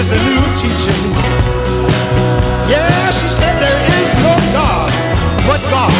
is 0.00 0.12
a 0.12 0.22
new 0.24 0.46
teaching. 0.56 1.04
Yeah, 2.72 3.10
she 3.12 3.28
said 3.28 3.52
there 3.60 3.82
is 4.00 4.08
no 4.24 4.32
God 4.56 4.88
but 5.44 5.60
God. 5.68 5.92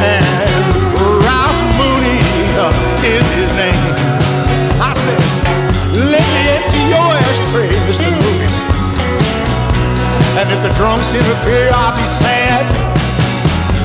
And 0.00 0.64
Ralph 0.96 1.60
Mooney 1.76 2.24
uh, 2.56 2.72
is 3.04 3.26
his 3.36 3.50
name. 3.52 3.84
I 4.80 4.92
said, 5.04 5.22
let 5.92 6.24
me 6.32 6.42
empty 6.56 6.82
your 6.88 7.10
ashtray, 7.28 7.68
Mr. 7.84 8.08
Mooney. 8.08 8.52
And 10.40 10.48
if 10.48 10.60
the 10.64 10.72
drums 10.80 11.12
interfere, 11.12 11.68
I'll 11.74 11.94
be 11.94 12.06
sad. 12.06 12.64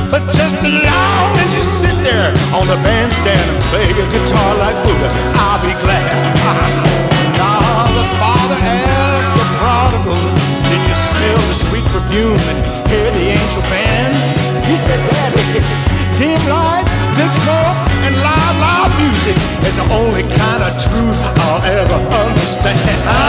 But 0.09 0.23
just 0.31 0.55
as 0.63 0.71
long 0.87 1.31
as 1.43 1.49
you 1.51 1.63
sit 1.63 1.97
there 1.99 2.31
on 2.55 2.65
the 2.67 2.79
bench. 2.81 3.06
the 22.67 22.73
head. 22.73 23.26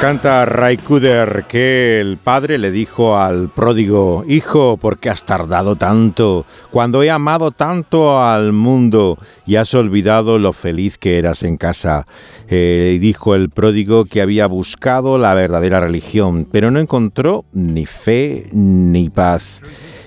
Canta 0.00 0.46
Ray 0.46 0.78
Kuder 0.78 1.44
que 1.46 2.00
el 2.00 2.16
padre 2.16 2.56
le 2.56 2.70
dijo 2.70 3.18
al 3.18 3.50
pródigo, 3.50 4.24
Hijo, 4.26 4.78
¿por 4.78 4.98
qué 4.98 5.10
has 5.10 5.26
tardado 5.26 5.76
tanto? 5.76 6.46
Cuando 6.70 7.02
he 7.02 7.10
amado 7.10 7.50
tanto 7.50 8.22
al 8.22 8.54
mundo 8.54 9.18
y 9.44 9.56
has 9.56 9.74
olvidado 9.74 10.38
lo 10.38 10.54
feliz 10.54 10.96
que 10.96 11.18
eras 11.18 11.42
en 11.42 11.58
casa. 11.58 12.06
Eh, 12.48 12.96
dijo 12.98 13.34
el 13.34 13.50
pródigo 13.50 14.06
que 14.06 14.22
había 14.22 14.46
buscado 14.46 15.18
la 15.18 15.34
verdadera 15.34 15.80
religión, 15.80 16.48
pero 16.50 16.70
no 16.70 16.80
encontró 16.80 17.44
ni 17.52 17.84
fe 17.84 18.48
ni 18.52 19.10
paz. 19.10 19.60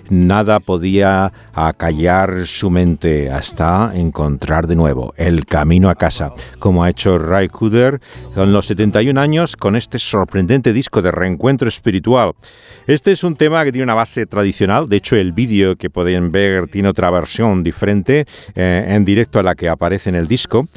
Nada 0.10 0.60
podía 0.60 1.32
acallar 1.54 2.46
su 2.46 2.70
mente 2.70 3.30
hasta 3.32 3.92
encontrar 3.94 4.68
de 4.68 4.76
nuevo 4.76 5.14
el 5.18 5.46
camino 5.46 5.90
a 5.90 5.96
casa, 5.96 6.32
como 6.60 6.84
ha 6.84 6.90
hecho 6.90 7.18
Ray 7.18 7.50
Cooder 7.50 8.02
con 8.34 8.52
los 8.52 8.66
71 8.68 9.20
años 9.20 9.56
con 9.56 9.76
este 9.76 10.00
sorprendente 10.00 10.74
disco 10.74 11.02
de 11.02 11.12
reencuentro 11.12 11.68
espiritual. 11.68 12.34
Este 12.88 13.12
es 13.12 13.24
un 13.24 13.36
tema 13.36 13.64
que 13.64 13.72
tiene 13.72 13.84
una 13.84 13.94
base 13.94 14.26
tradicional, 14.26 14.90
de 14.90 14.98
hecho 14.98 15.16
el 15.16 15.32
vídeo 15.32 15.76
que 15.76 15.90
pueden 15.90 16.32
ver 16.32 16.68
tiene 16.68 16.90
otra 16.90 17.10
versión 17.10 17.64
diferente 17.64 18.26
eh, 18.56 18.86
en 18.88 19.06
directo 19.06 19.40
a 19.40 19.44
la 19.44 19.56
que 19.56 19.70
aparece 19.70 20.10
en 20.10 20.16
el 20.16 20.28
disco. 20.28 20.68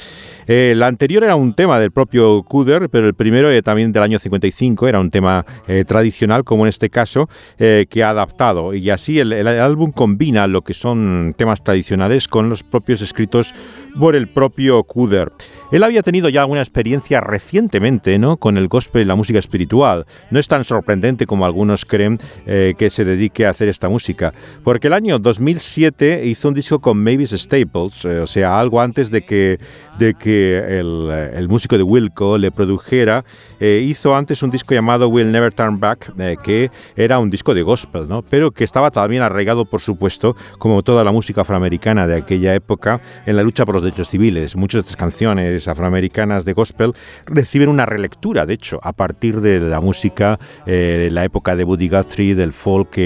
Eh, 0.46 0.74
la 0.76 0.86
anterior 0.86 1.24
era 1.24 1.36
un 1.36 1.54
tema 1.54 1.78
del 1.78 1.90
propio 1.90 2.42
Kuder, 2.42 2.88
pero 2.88 3.06
el 3.06 3.14
primero 3.14 3.50
eh, 3.50 3.62
también 3.62 3.92
del 3.92 4.02
año 4.02 4.18
55 4.18 4.88
era 4.88 5.00
un 5.00 5.10
tema 5.10 5.44
eh, 5.66 5.84
tradicional, 5.84 6.44
como 6.44 6.64
en 6.64 6.68
este 6.68 6.90
caso, 6.90 7.28
que 7.58 8.02
ha 8.02 8.10
adaptado. 8.10 8.74
Y 8.74 8.90
así 8.90 9.18
el, 9.18 9.32
el, 9.32 9.46
álbum 9.46 9.92
combina 9.92 10.46
lo 10.46 10.62
que 10.62 10.74
son 10.74 11.34
temas 11.36 11.62
tradicionales 11.62 12.28
con 12.28 12.48
los 12.48 12.62
propios 12.62 13.02
escritos 13.02 13.54
por 13.98 14.14
el 14.14 14.28
propio 14.28 14.82
Kuder. 14.84 15.32
Él 15.72 15.82
había 15.82 16.02
tenido 16.02 16.28
ya 16.28 16.42
alguna 16.42 16.60
experiencia 16.60 17.20
recientemente 17.20 18.18
¿no? 18.18 18.36
con 18.36 18.56
el 18.56 18.68
gospel 18.68 19.02
y 19.02 19.04
la 19.04 19.14
música 19.14 19.38
espiritual. 19.38 20.06
No 20.30 20.38
es 20.38 20.48
tan 20.48 20.64
sorprendente 20.64 21.26
como 21.26 21.44
algunos 21.46 21.84
creen 21.84 22.18
eh, 22.46 22.74
que 22.78 22.90
se 22.90 23.04
dedique 23.04 23.46
a 23.46 23.50
hacer 23.50 23.68
esta 23.68 23.88
música, 23.88 24.32
porque 24.64 24.86
el 24.86 24.92
año 24.92 25.18
2007 25.18 26.22
hizo 26.24 26.48
un 26.48 26.54
disco 26.54 26.80
con 26.80 27.02
Mavis 27.02 27.30
Staples, 27.30 28.04
eh, 28.04 28.20
o 28.20 28.26
sea, 28.26 28.58
algo 28.60 28.80
antes 28.80 29.10
de 29.10 29.22
que, 29.22 29.58
de 29.98 30.14
que 30.14 30.78
el, 30.78 31.08
eh, 31.10 31.32
el 31.36 31.48
músico 31.48 31.76
de 31.76 31.82
Wilco 31.82 32.38
le 32.38 32.50
produjera. 32.50 33.24
Eh, 33.60 33.84
hizo 33.86 34.14
antes 34.14 34.42
un 34.42 34.50
disco 34.50 34.74
llamado 34.74 35.08
Will 35.08 35.30
Never 35.30 35.52
Turn 35.52 35.80
Back, 35.80 36.12
eh, 36.18 36.36
que 36.42 36.70
era 36.96 37.18
un 37.18 37.30
disco 37.30 37.54
de 37.54 37.62
gospel, 37.62 38.08
¿no? 38.08 38.22
pero 38.22 38.50
que 38.50 38.64
estaba 38.64 38.90
también 38.90 39.22
arraigado, 39.22 39.64
por 39.64 39.80
supuesto, 39.80 40.36
como 40.58 40.82
toda 40.82 41.04
la 41.04 41.12
música 41.12 41.42
afroamericana 41.42 42.06
de 42.06 42.16
aquella 42.16 42.54
época, 42.54 43.00
en 43.26 43.36
la 43.36 43.42
lucha 43.42 43.64
por 43.64 43.76
los 43.76 43.84
derechos 43.84 44.08
civiles. 44.08 44.56
Muchas 44.56 44.82
de 44.82 44.86
estas 44.86 44.96
canciones 44.96 45.55
afroamericanas 45.68 46.44
de 46.44 46.52
gospel 46.52 46.92
reciben 47.26 47.68
una 47.68 47.86
relectura, 47.86 48.46
de 48.46 48.54
hecho, 48.54 48.78
a 48.82 48.92
partir 48.92 49.40
de 49.40 49.60
la 49.60 49.80
música 49.80 50.38
eh, 50.66 51.04
de 51.04 51.10
la 51.10 51.24
época 51.24 51.56
de 51.56 51.64
Buddy 51.64 51.88
Guthrie, 51.88 52.34
del 52.34 52.52
folk, 52.52 52.96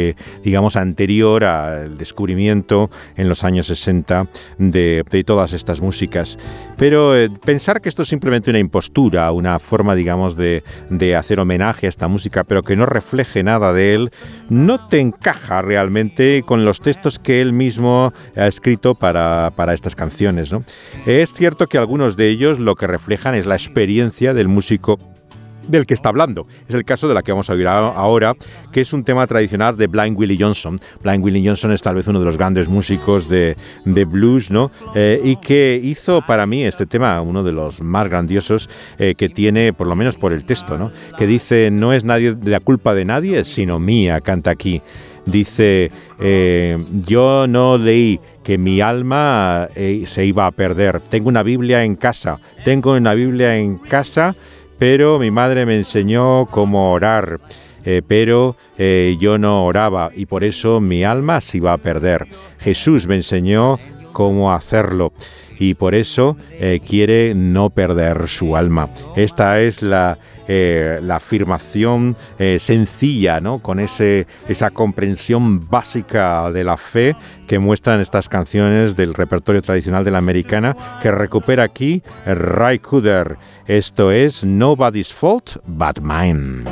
digamos, 0.43 0.77
anterior 0.77 1.45
al 1.45 1.97
descubrimiento 1.97 2.91
en 3.17 3.29
los 3.29 3.45
años 3.45 3.67
60 3.67 4.27
de, 4.59 5.05
de 5.09 5.25
todas 5.25 5.53
estas 5.53 5.81
músicas. 5.81 6.39
Pero 6.77 7.17
eh, 7.17 7.31
pensar 7.45 7.81
que 7.81 7.89
esto 7.89 8.03
es 8.03 8.09
simplemente 8.09 8.51
una 8.51 8.59
impostura, 8.59 9.31
una 9.33 9.59
forma, 9.59 9.95
digamos, 9.95 10.37
de, 10.37 10.63
de, 10.89 11.17
hacer 11.17 11.39
homenaje 11.39 11.87
a 11.87 11.89
esta 11.89 12.09
música, 12.09 12.45
pero 12.45 12.63
que 12.63 12.77
no 12.77 12.87
refleje 12.87 13.43
nada 13.43 13.73
de 13.73 13.95
él, 13.95 14.11
no 14.49 14.89
te 14.89 15.01
encaja 15.01 15.63
realmente 15.63 16.43
con 16.47 16.65
los 16.65 16.81
textos 16.81 17.19
que 17.19 17.41
él 17.41 17.53
mismo 17.53 18.13
ha 18.37 18.47
escrito 18.47 18.95
para, 18.95 19.53
para 19.55 19.75
estas 19.75 19.95
canciones. 19.95 20.53
¿no? 20.53 20.65
Es 21.07 21.35
cierto 21.35 21.67
que 21.67 21.79
algunos 21.79 22.17
de 22.17 22.29
ellos 22.29 22.40
lo 22.41 22.75
que 22.75 22.87
reflejan 22.87 23.35
es 23.35 23.47
la 23.47 23.55
experiencia 23.55 24.33
del 24.33 24.49
músico 24.49 24.99
del 25.69 25.85
que 25.85 25.95
está 25.95 26.09
hablando. 26.09 26.47
Es 26.69 26.75
el 26.75 26.85
caso 26.85 27.07
de 27.07 27.15
la 27.15 27.23
que 27.23 27.33
vamos 27.33 27.51
a 27.51 27.53
oír 27.53 27.67
ahora, 27.69 28.35
que 28.73 28.81
es 28.81 28.93
un 28.95 29.05
tema 29.05 29.27
tradicional 29.27 29.77
de 29.77 29.87
Blind 29.87 30.19
Willie 30.19 30.39
Johnson. 30.41 30.81
Blind 31.03 31.23
Willie 31.23 31.47
Johnson 31.47 31.71
es 31.73 31.83
tal 31.83 31.97
vez 31.97 32.09
uno 32.09 32.19
de 32.19 32.25
los 32.25 32.39
grandes 32.39 32.69
músicos 32.69 33.29
de, 33.29 33.57
blues, 33.85 34.51
¿no? 34.51 34.71
Eh, 34.95 35.21
y 35.23 35.37
que 35.37 35.79
hizo 35.83 36.23
para 36.27 36.47
mí 36.47 36.65
este 36.65 36.87
tema 36.87 37.21
uno 37.21 37.43
de 37.43 37.53
los 37.53 37.83
más 37.83 38.09
grandiosos 38.09 38.71
eh, 38.99 39.15
que 39.15 39.29
tiene, 39.29 39.75
por 39.75 39.87
lo 39.87 39.95
menos 39.95 40.17
por 40.17 40.33
el 40.33 40.45
texto, 40.47 40.79
¿no? 40.79 40.91
Que 41.19 41.27
dice, 41.27 41.71
no 41.71 41.93
es 41.93 42.05
la 42.05 42.61
culpa 42.61 42.95
de 42.95 43.05
nadie, 43.05 43.45
sino 43.45 43.79
mía, 43.79 44.21
canta 44.23 44.51
aquí. 44.51 44.81
Dice, 45.27 45.93
eh, 46.19 46.83
yo 47.07 47.47
no 47.47 47.77
leí 47.77 48.19
que 48.43 48.59
mi 48.59 48.81
alma 48.81 49.69
eh, 49.75 50.05
se 50.07 50.25
iba 50.25 50.47
a 50.47 50.51
perder. 50.51 51.01
Tengo 51.01 51.29
una 51.29 51.43
Biblia 51.43 51.85
en 51.85 51.97
casa. 51.97 52.39
Tengo 52.65 52.95
una 52.95 53.15
Biblia 53.15 53.57
en 53.57 53.79
casa 53.79 54.35
pero 54.79 55.19
mi 55.19 55.31
madre 55.31 55.67
me 55.67 55.77
enseñó 55.77 56.47
cómo 56.47 56.93
orar. 56.93 57.39
Eh, 57.85 58.01
pero 58.07 58.57
eh, 58.79 59.19
yo 59.21 59.37
no 59.37 59.67
oraba 59.67 60.11
y 60.15 60.25
por 60.25 60.43
eso 60.43 60.81
mi 60.81 61.05
alma 61.05 61.43
se 61.43 61.59
iba 61.59 61.75
a 61.75 61.79
perder. 61.79 62.27
Jesús 62.61 63.07
me 63.07 63.17
enseñó 63.17 63.79
cómo 64.13 64.53
hacerlo 64.53 65.13
y 65.59 65.75
por 65.75 65.95
eso 65.95 66.39
quiere 66.87 67.35
no 67.35 67.69
perder 67.69 68.27
su 68.29 68.57
alma. 68.57 68.89
Esta 69.17 69.61
es 69.61 69.83
la, 69.83 70.17
eh, 70.53 70.99
la 71.01 71.17
afirmación 71.17 72.17
eh, 72.41 72.59
sencilla, 72.59 73.39
¿no? 73.39 73.61
con 73.61 73.79
ese, 73.79 74.27
esa 74.49 74.71
comprensión 74.71 75.69
básica 75.69 76.51
de 76.51 76.65
la 76.65 76.77
fe 76.77 77.15
que 77.47 77.61
muestran 77.61 78.01
estas 78.01 78.29
canciones 78.29 78.97
del 78.97 79.15
repertorio 79.15 79.63
tradicional 79.63 80.03
de 80.03 80.11
la 80.11 80.19
americana 80.19 80.77
que 81.01 81.13
recupera 81.13 81.63
aquí 81.63 82.03
Ray 82.27 82.81
Cooder. 82.81 83.39
Esto 83.69 84.11
es 84.11 84.43
Nobody's 84.43 85.13
Fault 85.13 85.59
But 85.69 86.01
Mine. 86.01 86.65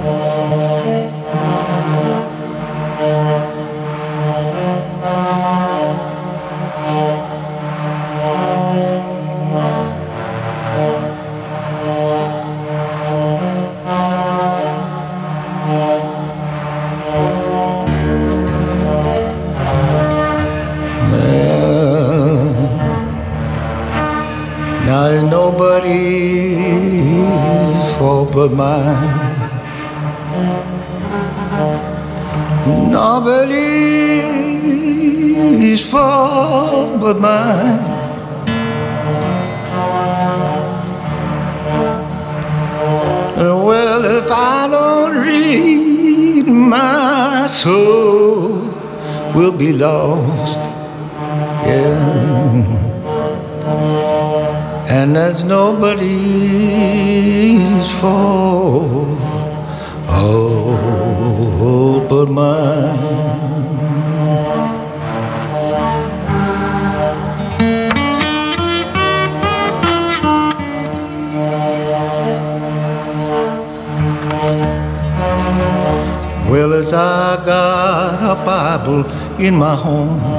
But 28.38 28.52
mine. 28.52 29.50
Nobody's 32.92 33.50
fault 35.90 37.00
but 37.00 37.18
mine. 37.18 37.80
Well, 43.68 44.04
if 44.04 44.30
I 44.30 44.68
don't 44.70 45.16
read, 45.26 46.46
my 46.46 47.48
soul 47.48 48.70
will 49.34 49.52
be 49.64 49.72
lost. 49.72 50.60
Yeah 51.66 52.87
and 55.08 55.16
that's 55.16 55.42
nobody's 55.42 56.10
fault. 57.98 59.18
Oh, 60.10 62.06
but 62.10 62.28
mine. 62.28 62.98
Well, 76.50 76.74
as 76.74 76.92
I 76.92 77.42
got 77.46 78.22
a 78.22 78.34
Bible 78.44 79.06
in 79.40 79.54
my 79.54 79.74
home. 79.74 80.37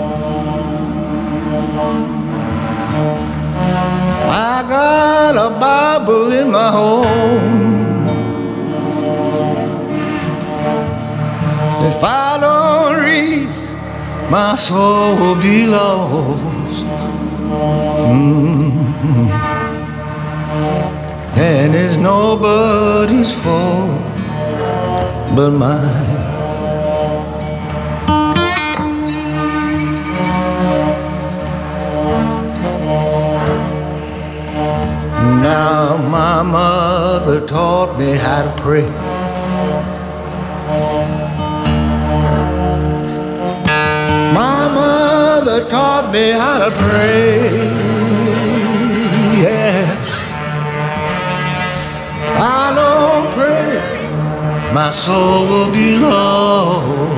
Got 4.90 5.36
a 5.48 5.50
Bible 5.60 6.32
in 6.40 6.48
my 6.52 6.70
home. 6.72 8.08
If 11.90 12.00
I 12.04 12.30
don't 12.46 12.94
read, 13.08 13.50
my 14.36 14.56
soul 14.56 15.16
will 15.20 15.40
be 15.50 15.60
lost. 15.68 16.86
Mm-hmm. 18.14 19.28
And 21.52 21.76
it's 21.82 21.98
nobody's 21.98 23.32
fault 23.44 24.02
but 25.36 25.52
mine. 25.52 26.09
Now 35.42 35.98
my 35.98 36.44
mother 36.44 37.46
taught 37.48 37.98
me 37.98 38.12
how 38.14 38.44
to 38.44 38.62
pray. 38.62 38.90
My 44.40 44.62
mother 44.80 45.66
taught 45.70 46.12
me 46.14 46.32
how 46.32 46.58
to 46.66 46.72
pray. 46.72 47.40
Yeah. 49.44 49.96
I 52.42 52.74
don't 52.80 53.28
pray, 53.38 54.74
my 54.74 54.92
soul 54.92 55.48
will 55.48 55.72
be 55.72 55.98
lost. 55.98 57.10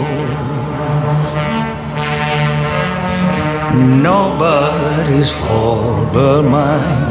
nobody's 4.04 5.32
fault 5.32 6.14
but 6.14 6.44
mine. 6.44 7.11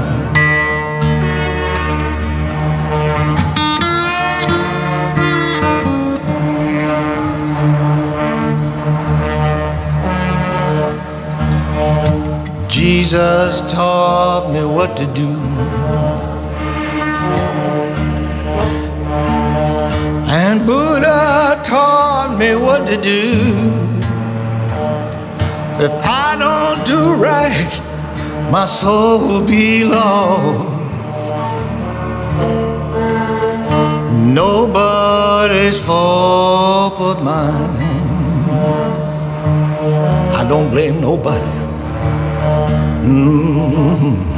Jesus 12.81 13.61
taught 13.71 14.51
me 14.55 14.65
what 14.65 14.97
to 14.97 15.05
do. 15.13 15.29
And 20.33 20.67
Buddha 20.67 21.61
taught 21.63 22.39
me 22.39 22.57
what 22.57 22.87
to 22.87 22.97
do. 22.97 23.21
If 25.85 25.93
I 26.03 26.37
don't 26.41 26.81
do 26.87 27.13
right, 27.23 27.71
my 28.51 28.65
soul 28.65 29.19
will 29.29 29.47
be 29.47 29.85
lost. 29.85 30.71
Nobody's 34.25 35.79
fault 35.79 36.99
but 36.99 37.23
mine. 37.23 37.77
I 40.35 40.47
don't 40.49 40.71
blame 40.71 41.03
nobody. 41.03 41.60
Mm-hmm. 43.03 44.30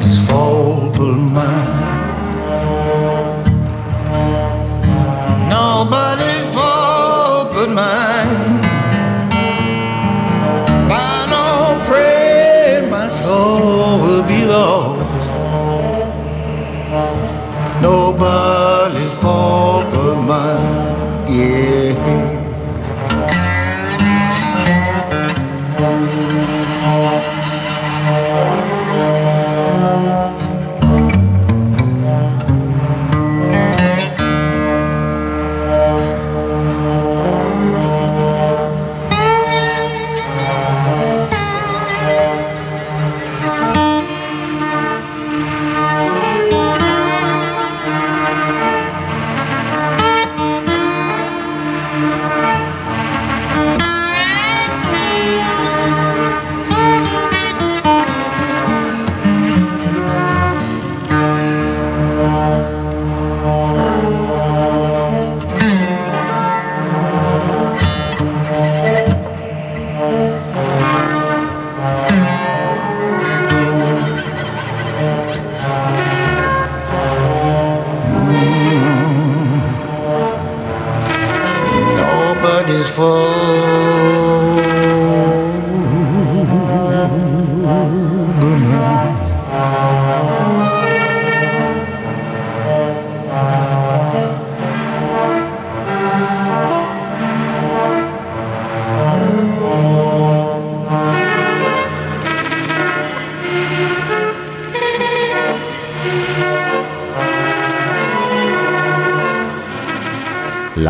Zwobbelman. 0.00 2.03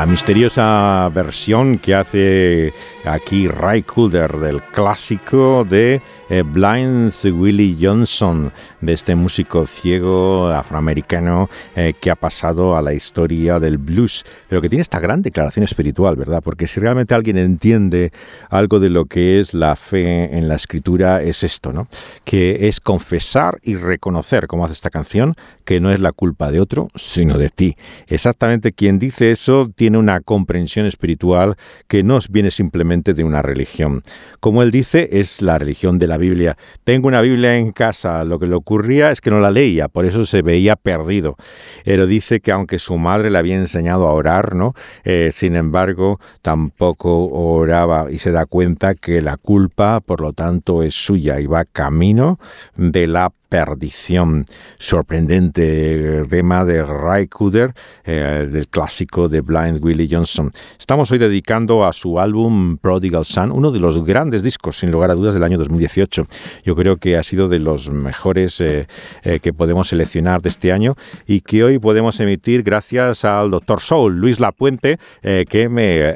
Misteriosa 0.07 1.09
versión 1.14 1.79
que 1.79 1.95
hace 1.95 2.75
aquí 3.05 3.49
Ray 3.49 3.83
Cooder 3.83 4.38
del 4.38 4.61
clásico 4.62 5.64
de 5.64 6.03
eh, 6.29 6.43
Blind 6.43 7.12
Willie 7.25 7.77
Johnson, 7.81 8.53
de 8.81 8.93
este 8.93 9.14
músico 9.14 9.67
ciego 9.67 10.49
afroamericano 10.49 11.49
eh, 11.77 11.95
que 12.01 12.11
ha 12.11 12.17
pasado 12.17 12.77
a 12.77 12.83
la 12.83 12.93
historia 12.93 13.61
del 13.61 13.79
blues, 13.79 14.25
pero 14.49 14.61
que 14.61 14.69
tiene 14.69 14.83
esta 14.83 15.01
gran 15.01 15.23
declaración 15.23 15.64
espiritual, 15.64 16.17
¿verdad? 16.17 16.43
Porque 16.43 16.67
si 16.67 16.81
realmente 16.81 17.14
alguien 17.14 17.38
entiende 17.38 18.12
algo 18.51 18.81
de 18.81 18.90
lo 18.90 19.07
que 19.07 19.40
es 19.40 19.55
la 19.55 19.77
fe 19.77 20.37
en 20.37 20.49
la 20.49 20.57
escritura, 20.57 21.23
es 21.23 21.43
esto, 21.43 21.73
¿no? 21.73 21.88
Que 22.25 22.69
es 22.69 22.81
confesar 22.81 23.59
y 23.62 23.77
reconocer, 23.77 24.47
como 24.49 24.64
hace 24.64 24.75
esta 24.75 24.90
canción, 24.90 25.35
que 25.64 25.81
no 25.81 25.90
es 25.90 26.00
la 26.00 26.12
culpa 26.12 26.50
de 26.50 26.61
otro, 26.61 26.88
sino 26.94 27.38
de 27.38 27.48
ti. 27.48 27.77
Exactamente 28.07 28.72
quien 28.72 28.98
dice 28.98 29.31
eso 29.31 29.70
tiene 29.74 29.98
una 29.98 30.20
comprensión 30.20 30.87
espiritual 30.87 31.57
que 31.88 32.03
no 32.03 32.18
viene 32.31 32.50
simplemente 32.50 33.14
de 33.14 33.24
una 33.24 33.42
religión. 33.42 34.03
Como 34.40 34.62
él 34.62 34.70
dice, 34.70 35.09
es 35.12 35.42
la 35.42 35.59
religión 35.59 35.98
de 35.98 36.07
la 36.07 36.16
Biblia. 36.16 36.57
Tengo 36.85 37.09
una 37.09 37.20
Biblia 37.20 37.57
en 37.57 37.72
casa, 37.72 38.24
lo 38.24 38.38
que 38.38 38.46
le 38.46 38.55
ocurría 38.55 39.11
es 39.11 39.20
que 39.20 39.31
no 39.31 39.40
la 39.40 39.50
leía, 39.50 39.88
por 39.88 40.05
eso 40.05 40.27
se 40.27 40.42
veía 40.42 40.77
perdido. 40.77 41.37
Pero 41.85 42.07
dice 42.07 42.40
que 42.40 42.53
aunque 42.53 42.79
su 42.79 42.98
madre 42.98 43.31
le 43.31 43.38
había 43.38 43.57
enseñado 43.57 44.07
a 44.07 44.12
orar, 44.12 44.55
¿no? 44.55 44.74
Eh, 45.05 45.31
sin 45.33 45.57
embargo, 45.57 46.20
tampoco 46.42 47.29
oraba 47.29 48.11
y 48.11 48.18
se 48.18 48.31
da 48.31 48.46
cuenta 48.46 48.94
que 48.94 49.20
la 49.20 49.37
culpa, 49.37 50.00
por 50.00 50.20
lo 50.20 50.33
tanto, 50.33 50.83
es 50.83 50.94
suya 50.94 51.40
y 51.40 51.46
va 51.46 51.64
camino 51.64 52.38
de 52.77 53.07
la 53.07 53.33
perdición. 53.55 54.47
Sorprendente 54.79 56.25
tema 56.29 56.64
de 56.64 56.83
Ray 56.83 57.29
Cooder, 57.29 57.73
eh, 58.05 58.49
del 58.51 58.67
clásico 58.67 59.29
de 59.29 59.43
Blind 59.43 59.79
Willie 59.81 60.09
Johnson. 60.11 60.51
Estamos 60.77 61.12
hoy 61.12 61.19
dedicando 61.19 61.85
a 61.85 61.93
su 61.93 62.19
álbum 62.19 62.79
Prodigal 62.79 63.25
Son, 63.25 63.53
uno 63.53 63.71
de 63.71 63.79
los 63.79 64.05
grandes 64.05 64.43
discos, 64.43 64.79
sin 64.79 64.90
lugar 64.90 65.12
a 65.12 65.14
dudas, 65.14 65.35
del 65.35 65.45
año 65.45 65.57
2018. 65.57 66.27
Yo 66.64 66.75
creo 66.75 66.97
que 66.97 67.17
ha 67.17 67.23
sido 67.23 67.49
de 67.49 67.61
los 67.61 67.90
mejores 67.90 68.61
eh, 68.61 68.88
eh, 69.23 69.38
que 69.38 69.53
podemos 69.53 69.87
seleccionar 69.87 70.43
de 70.43 70.49
este 70.49 70.73
año 70.73 70.97
y 71.25 71.40
que 71.40 71.62
hoy 71.62 71.79
podemos 71.79 72.19
emitir 72.19 72.64
gracias 72.64 73.25
al 73.25 73.53
doctor 73.53 73.79
Soul, 73.79 74.17
Luis 74.17 74.40
Lapuente, 74.40 74.99
que 75.23 75.69
me, 75.69 76.14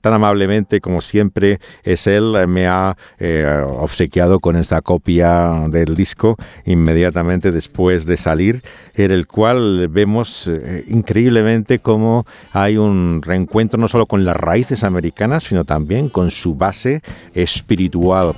tan 0.00 0.12
amablemente 0.12 0.80
como 0.80 1.00
siempre 1.00 1.58
es 1.82 2.06
él, 2.06 2.46
me 2.46 2.68
ha 2.68 2.96
obsequiado 3.66 4.38
con 4.38 4.56
esta 4.56 4.80
copia 4.80 5.64
del 5.68 5.96
disco 5.96 6.36
inmediatamente 6.68 7.50
después 7.50 8.04
de 8.06 8.16
salir, 8.16 8.62
en 8.94 9.10
el 9.10 9.26
cual 9.26 9.88
vemos 9.88 10.46
eh, 10.48 10.84
increíblemente 10.88 11.78
cómo 11.78 12.26
hay 12.52 12.76
un 12.76 13.20
reencuentro 13.22 13.80
no 13.80 13.88
solo 13.88 14.06
con 14.06 14.24
las 14.24 14.36
raíces 14.36 14.84
americanas, 14.84 15.44
sino 15.44 15.64
también 15.64 16.08
con 16.08 16.30
su 16.30 16.54
base 16.54 17.02
espiritual. 17.34 18.34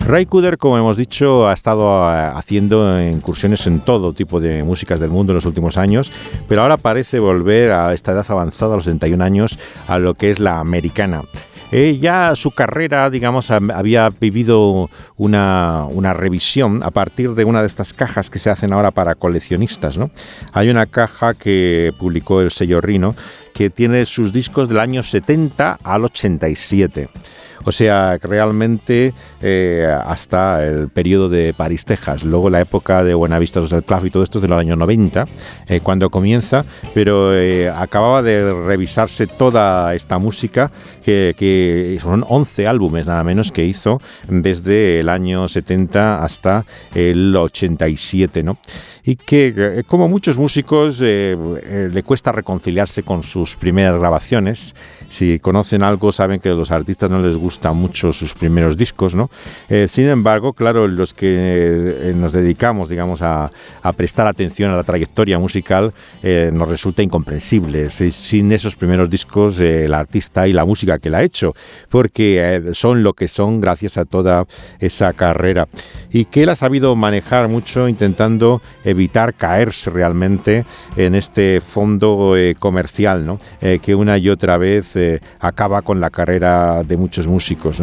Ray 0.00 0.26
Cooder, 0.26 0.58
como 0.58 0.78
hemos 0.78 0.96
dicho, 0.96 1.48
ha 1.48 1.52
estado 1.52 2.10
eh, 2.10 2.30
haciendo 2.34 3.00
incursiones 3.02 3.66
en 3.66 3.80
todo 3.80 4.12
tipo 4.12 4.40
de 4.40 4.62
músicas 4.64 5.00
del 5.00 5.10
mundo 5.10 5.32
en 5.32 5.36
los 5.36 5.44
últimos 5.44 5.76
años, 5.76 6.10
pero 6.48 6.62
ahora 6.62 6.78
parece 6.78 7.18
volver 7.18 7.72
a 7.72 7.92
esta 7.92 8.12
edad 8.12 8.26
avanzada, 8.28 8.72
a 8.72 8.76
los 8.76 8.84
71 8.84 9.22
años, 9.22 9.58
a 9.86 9.98
lo 9.98 10.14
que 10.14 10.30
es 10.30 10.40
la 10.40 10.60
americana. 10.60 11.24
Eh, 11.70 11.98
ya 11.98 12.34
su 12.34 12.50
carrera, 12.52 13.10
digamos, 13.10 13.50
había 13.50 14.08
vivido 14.08 14.88
una, 15.16 15.84
una, 15.84 16.14
revisión 16.14 16.82
a 16.82 16.90
partir 16.90 17.34
de 17.34 17.44
una 17.44 17.60
de 17.60 17.66
estas 17.66 17.92
cajas 17.92 18.30
que 18.30 18.38
se 18.38 18.48
hacen 18.48 18.72
ahora 18.72 18.90
para 18.90 19.14
coleccionistas. 19.14 19.98
¿no? 19.98 20.10
Hay 20.52 20.70
una 20.70 20.86
caja 20.86 21.34
que 21.34 21.92
publicó 21.98 22.40
el 22.40 22.50
sello 22.50 22.80
Rino 22.80 23.14
que 23.52 23.70
tiene 23.70 24.06
sus 24.06 24.32
discos 24.32 24.68
del 24.68 24.78
año 24.78 25.02
70 25.02 25.80
al 25.82 26.04
87. 26.04 27.08
O 27.68 27.72
sea, 27.72 28.16
realmente 28.16 29.12
eh, 29.42 29.86
hasta 30.06 30.64
el 30.64 30.88
periodo 30.88 31.28
de 31.28 31.52
París, 31.52 31.84
Texas. 31.84 32.24
Luego 32.24 32.48
la 32.48 32.62
época 32.62 33.04
de 33.04 33.12
Buenavista 33.12 33.60
del 33.60 33.84
Club 33.84 34.06
y 34.06 34.10
todo 34.10 34.22
esto 34.22 34.38
es 34.38 34.42
de 34.42 34.48
los 34.48 34.58
años 34.58 34.78
90, 34.78 35.26
eh, 35.66 35.80
cuando 35.80 36.08
comienza, 36.08 36.64
pero 36.94 37.36
eh, 37.36 37.68
acababa 37.68 38.22
de 38.22 38.54
revisarse 38.54 39.26
toda 39.26 39.94
esta 39.94 40.16
música, 40.16 40.70
que, 41.04 41.98
son 42.00 42.24
11 42.26 42.66
álbumes 42.66 43.06
nada 43.06 43.22
menos 43.22 43.52
que 43.52 43.64
hizo 43.64 44.00
desde 44.28 45.00
el 45.00 45.10
año 45.10 45.46
70 45.46 46.22
hasta 46.22 46.64
el 46.94 47.36
87, 47.36 48.42
¿no? 48.42 48.58
Y 49.08 49.16
que, 49.16 49.84
como 49.88 50.06
muchos 50.06 50.36
músicos, 50.36 51.00
le 51.00 52.02
cuesta 52.04 52.30
reconciliarse 52.30 53.02
con 53.02 53.22
sus 53.22 53.56
primeras 53.56 53.98
grabaciones. 53.98 54.74
Si 55.08 55.38
conocen 55.38 55.82
algo, 55.82 56.12
saben 56.12 56.40
que 56.40 56.50
a 56.50 56.52
los 56.52 56.70
artistas 56.70 57.10
no 57.10 57.18
les 57.18 57.34
gusta 57.36 57.48
gustan 57.48 57.78
mucho 57.78 58.12
sus 58.12 58.34
primeros 58.34 58.76
discos, 58.76 59.14
¿no? 59.14 59.30
Eh, 59.70 59.88
sin 59.88 60.06
embargo, 60.08 60.52
claro, 60.52 60.86
los 60.86 61.14
que 61.14 61.28
eh, 61.30 62.12
nos 62.14 62.32
dedicamos, 62.32 62.90
digamos, 62.90 63.22
a, 63.22 63.50
prestar 63.96 64.26
atención 64.26 64.70
a 64.70 64.76
la 64.76 64.84
trayectoria 64.84 65.38
musical, 65.38 65.94
eh, 66.22 66.50
nos 66.52 66.68
resulta 66.68 67.02
incomprensible. 67.02 67.88
Sin 67.88 68.52
esos 68.52 68.76
primeros 68.76 69.08
discos, 69.08 69.58
el 69.60 69.94
artista 69.94 70.46
y 70.46 70.52
la 70.52 70.66
música 70.66 70.98
que 70.98 71.08
la 71.08 71.18
ha 71.18 71.22
hecho, 71.22 71.54
porque 71.88 72.70
son 72.74 73.02
lo 73.02 73.14
que 73.14 73.28
son 73.28 73.62
gracias 73.62 73.96
a 73.96 74.04
toda 74.04 74.44
esa 74.78 75.14
carrera. 75.14 75.68
Y 76.12 76.26
que 76.26 76.42
él 76.42 76.50
ha 76.50 76.56
sabido 76.56 76.94
manejar 76.96 77.48
mucho 77.48 77.88
intentando 77.88 78.60
evitar 78.84 78.97
caerse 79.36 79.90
realmente 79.90 80.64
en 80.96 81.14
este 81.14 81.60
fondo 81.60 82.34
comercial, 82.58 83.24
¿no? 83.24 83.38
que 83.60 83.94
una 83.94 84.18
y 84.18 84.28
otra 84.28 84.58
vez 84.58 84.96
acaba 85.40 85.82
con 85.82 86.00
la 86.00 86.10
carrera 86.10 86.82
de 86.82 86.96
muchos 86.96 87.26
músicos. 87.26 87.80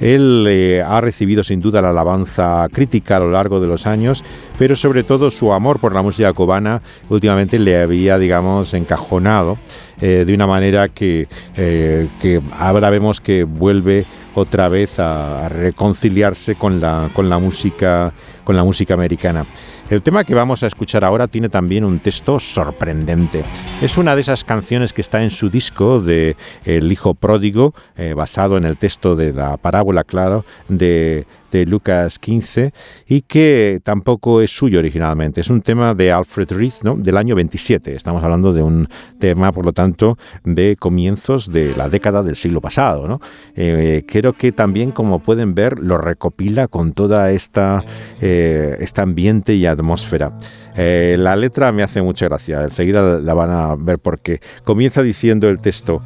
Él 0.00 0.44
eh, 0.48 0.82
ha 0.86 1.00
recibido 1.00 1.42
sin 1.42 1.60
duda 1.60 1.82
la 1.82 1.90
alabanza 1.90 2.66
crítica 2.72 3.16
a 3.16 3.20
lo 3.20 3.30
largo 3.30 3.60
de 3.60 3.66
los 3.66 3.86
años, 3.86 4.22
pero 4.58 4.76
sobre 4.76 5.02
todo 5.02 5.30
su 5.30 5.52
amor 5.52 5.80
por 5.80 5.92
la 5.92 6.02
música 6.02 6.32
cubana 6.32 6.80
últimamente 7.08 7.58
le 7.58 7.80
había, 7.80 8.18
digamos, 8.18 8.74
encajonado 8.74 9.58
eh, 10.00 10.24
de 10.24 10.34
una 10.34 10.46
manera 10.46 10.88
que, 10.88 11.26
eh, 11.56 12.08
ahora 12.56 12.90
vemos 12.90 13.20
que 13.20 13.42
vuelve 13.42 14.06
otra 14.34 14.68
vez 14.68 15.00
a, 15.00 15.48
reconciliarse 15.48 16.54
con 16.54 16.80
la, 16.80 17.10
con 17.12 17.28
la 17.28 17.38
música 17.38 18.12
con 18.48 18.56
la 18.56 18.64
música 18.64 18.94
americana. 18.94 19.44
El 19.90 20.02
tema 20.02 20.24
que 20.24 20.34
vamos 20.34 20.62
a 20.62 20.66
escuchar 20.66 21.02
ahora 21.02 21.28
tiene 21.28 21.48
también 21.48 21.82
un 21.82 21.98
texto 22.00 22.38
sorprendente. 22.38 23.42
Es 23.80 23.96
una 23.96 24.14
de 24.14 24.20
esas 24.20 24.44
canciones 24.44 24.92
que 24.92 25.00
está 25.00 25.22
en 25.22 25.30
su 25.30 25.48
disco 25.48 26.02
de 26.02 26.36
El 26.66 26.92
Hijo 26.92 27.14
Pródigo, 27.14 27.72
eh, 27.96 28.12
basado 28.12 28.58
en 28.58 28.64
el 28.64 28.76
texto 28.76 29.16
de 29.16 29.32
la 29.32 29.56
parábola, 29.56 30.04
claro, 30.04 30.44
de, 30.68 31.26
Lucas 31.50 32.18
15 32.18 32.74
y 33.06 33.22
que 33.22 33.80
tampoco 33.82 34.42
es 34.42 34.50
suyo 34.50 34.80
originalmente. 34.80 35.40
Es 35.40 35.48
un 35.48 35.62
tema 35.62 35.94
de 35.94 36.12
Alfred 36.12 36.52
Reed 36.52 36.74
¿no? 36.82 36.94
del 36.94 37.16
año 37.16 37.34
27. 37.34 37.96
Estamos 37.96 38.22
hablando 38.22 38.52
de 38.52 38.62
un 38.62 38.86
tema, 39.18 39.50
por 39.50 39.64
lo 39.64 39.72
tanto, 39.72 40.18
de 40.44 40.76
comienzos 40.78 41.50
de 41.50 41.74
la 41.74 41.88
década 41.88 42.22
del 42.22 42.36
siglo 42.36 42.60
pasado. 42.60 43.08
¿no? 43.08 43.20
Eh, 43.56 44.02
creo 44.06 44.34
que 44.34 44.52
también, 44.52 44.90
como 44.90 45.20
pueden 45.20 45.54
ver, 45.54 45.78
lo 45.78 45.96
recopila 45.96 46.68
con 46.68 46.92
toda 46.92 47.30
esta 47.30 47.82
eh, 48.20 48.76
este 48.80 49.00
ambiente 49.00 49.54
y 49.54 49.64
atmósfera. 49.78 50.32
Eh, 50.76 51.16
la 51.18 51.34
letra 51.36 51.72
me 51.72 51.82
hace 51.82 52.02
mucha 52.02 52.26
gracia, 52.26 52.62
enseguida 52.62 53.18
la 53.20 53.34
van 53.34 53.50
a 53.50 53.74
ver 53.76 53.98
porque 53.98 54.40
comienza 54.64 55.02
diciendo 55.02 55.48
el 55.48 55.58
texto, 55.58 56.02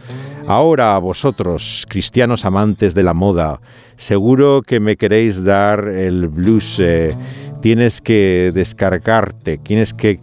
ahora 0.47 0.97
vosotros, 0.99 1.87
cristianos 1.89 2.45
amantes 2.45 2.95
de 2.95 3.03
la 3.03 3.13
moda, 3.13 3.61
seguro 3.97 4.63
que 4.63 4.81
me 4.81 4.97
queréis 4.97 5.45
dar 5.45 5.89
el 5.89 6.29
blues, 6.29 6.79
eh, 6.81 7.17
tienes 7.61 8.01
que 8.01 8.51
descargarte, 8.55 9.59
tienes 9.59 9.93
que 9.93 10.19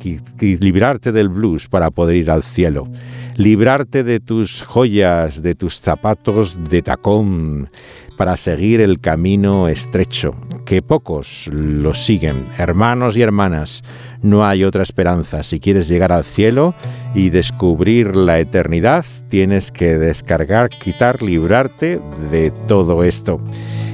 librarte 0.60 1.12
del 1.12 1.30
blues 1.30 1.68
para 1.68 1.92
poder 1.92 2.16
ir 2.16 2.32
al 2.32 2.44
cielo, 2.44 2.88
librarte 3.38 4.04
de 4.04 4.20
tus 4.20 4.64
joyas, 4.64 5.42
de 5.42 5.56
tus 5.56 5.80
zapatos 5.80 6.64
de 6.70 6.82
tacón, 6.82 7.70
para 8.20 8.36
seguir 8.36 8.82
el 8.82 9.00
camino 9.00 9.70
estrecho, 9.70 10.36
que 10.66 10.82
pocos 10.82 11.48
lo 11.54 11.94
siguen. 11.94 12.44
Hermanos 12.58 13.16
y 13.16 13.22
hermanas, 13.22 13.82
no 14.22 14.46
hay 14.46 14.64
otra 14.64 14.84
esperanza. 14.84 15.44
Si 15.44 15.60
quieres 15.60 15.88
llegar 15.88 16.12
al 16.12 16.24
cielo 16.24 16.76
y 17.14 17.30
descubrir 17.30 18.16
la 18.16 18.40
eternidad, 18.40 19.06
tienes 19.30 19.72
que 19.72 19.98
descargar, 19.98 20.70
quitar, 20.70 21.22
librarte 21.22 22.00
de 22.32 22.52
todo 22.68 23.04
esto 23.04 23.42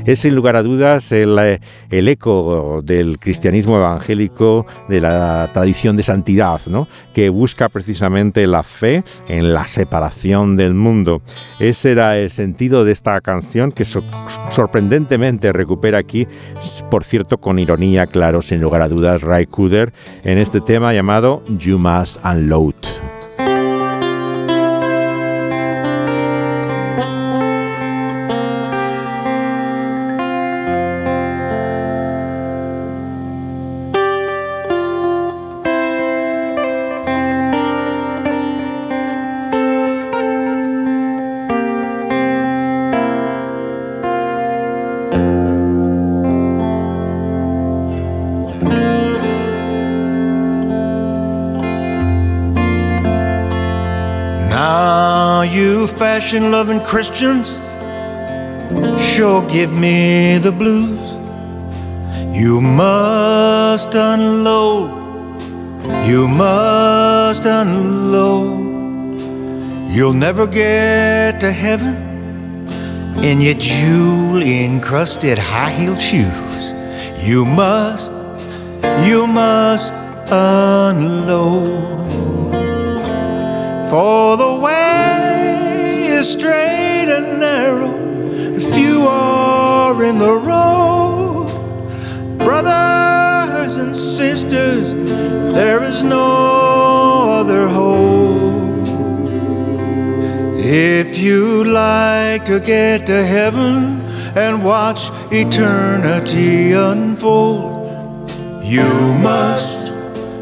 es 0.05 0.19
sin 0.19 0.35
lugar 0.35 0.55
a 0.55 0.63
dudas 0.63 1.11
el, 1.11 1.59
el, 1.89 2.07
eco 2.07 2.81
del 2.83 3.17
cristianismo 3.17 3.77
evangélico, 3.77 4.65
de 4.87 5.01
la 5.01 5.49
tradición 5.51 5.97
de 5.97 6.03
santidad, 6.03 6.61
¿no? 6.67 6.87
que 7.13 7.29
busca 7.29 7.69
precisamente 7.69 8.45
la 8.45 8.63
fe 8.63 9.03
en 9.27 9.53
la 9.53 9.65
separación 9.65 10.55
del 10.55 10.73
mundo. 10.75 11.21
Ese 11.59 11.91
era 11.91 12.17
el 12.17 12.29
sentido 12.29 12.85
de 12.85 12.91
esta 12.91 13.19
canción 13.21 13.71
que 13.71 13.85
sorprendentemente 13.85 15.51
recupera 15.51 15.97
aquí, 15.97 16.27
por 16.91 17.03
cierto, 17.03 17.39
con 17.39 17.57
ironía, 17.57 18.05
claro, 18.05 18.41
sin 18.41 18.61
lugar 18.61 18.83
a 18.83 18.89
dudas, 18.89 19.21
Ray 19.21 19.47
Cooder, 19.47 19.91
en 20.23 20.37
este 20.37 20.61
tema 20.61 20.93
llamado 20.93 21.43
You 21.57 21.77
Must 21.77 22.17
Unload. 22.23 22.74
Fashion 56.25 56.49
loving 56.49 56.81
Christians 56.81 57.49
sure 58.99 59.47
give 59.47 59.71
me 59.71 60.39
the 60.39 60.51
blues. 60.51 61.07
You 62.35 62.61
must 62.61 63.93
unload, 63.93 64.89
you 66.09 66.27
must 66.27 67.45
unload. 67.45 69.21
You'll 69.91 70.19
never 70.27 70.47
get 70.47 71.39
to 71.41 71.51
heaven 71.51 71.95
in 73.23 73.39
your 73.39 73.59
jewel 73.59 74.41
encrusted 74.41 75.37
high 75.37 75.73
heel 75.77 75.95
shoes. 75.95 76.61
You 77.23 77.45
must, 77.45 78.11
you 79.07 79.27
must 79.27 79.93
unload. 80.31 81.85
For 83.91 84.37
the 84.37 84.44
straight 86.25 87.07
and 87.17 87.39
narrow, 87.39 87.93
if 88.57 88.77
you 88.77 89.01
are 89.07 90.03
in 90.03 90.17
the 90.17 90.33
road. 90.33 91.47
Brothers 92.39 93.75
and 93.77 93.95
sisters, 93.95 94.93
there 95.53 95.83
is 95.83 96.01
no 96.03 97.39
other 97.39 97.67
hope. 97.67 98.87
If 100.57 101.17
you'd 101.17 101.67
like 101.67 102.43
to 102.45 102.59
get 102.59 103.05
to 103.05 103.23
heaven 103.23 104.01
and 104.35 104.65
watch 104.65 105.11
eternity 105.31 106.71
unfold, 106.71 108.31
you 108.63 108.89
must, 109.21 109.93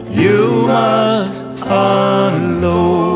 you 0.09 0.63
must 0.65 1.43
unload. 1.65 3.12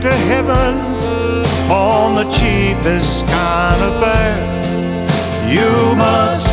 To 0.00 0.12
heaven 0.12 0.78
on 1.70 2.14
the 2.14 2.24
cheapest 2.30 3.26
kind 3.26 3.82
of 3.82 4.00
fare. 4.00 4.38
You 5.48 5.96
must, 5.96 6.45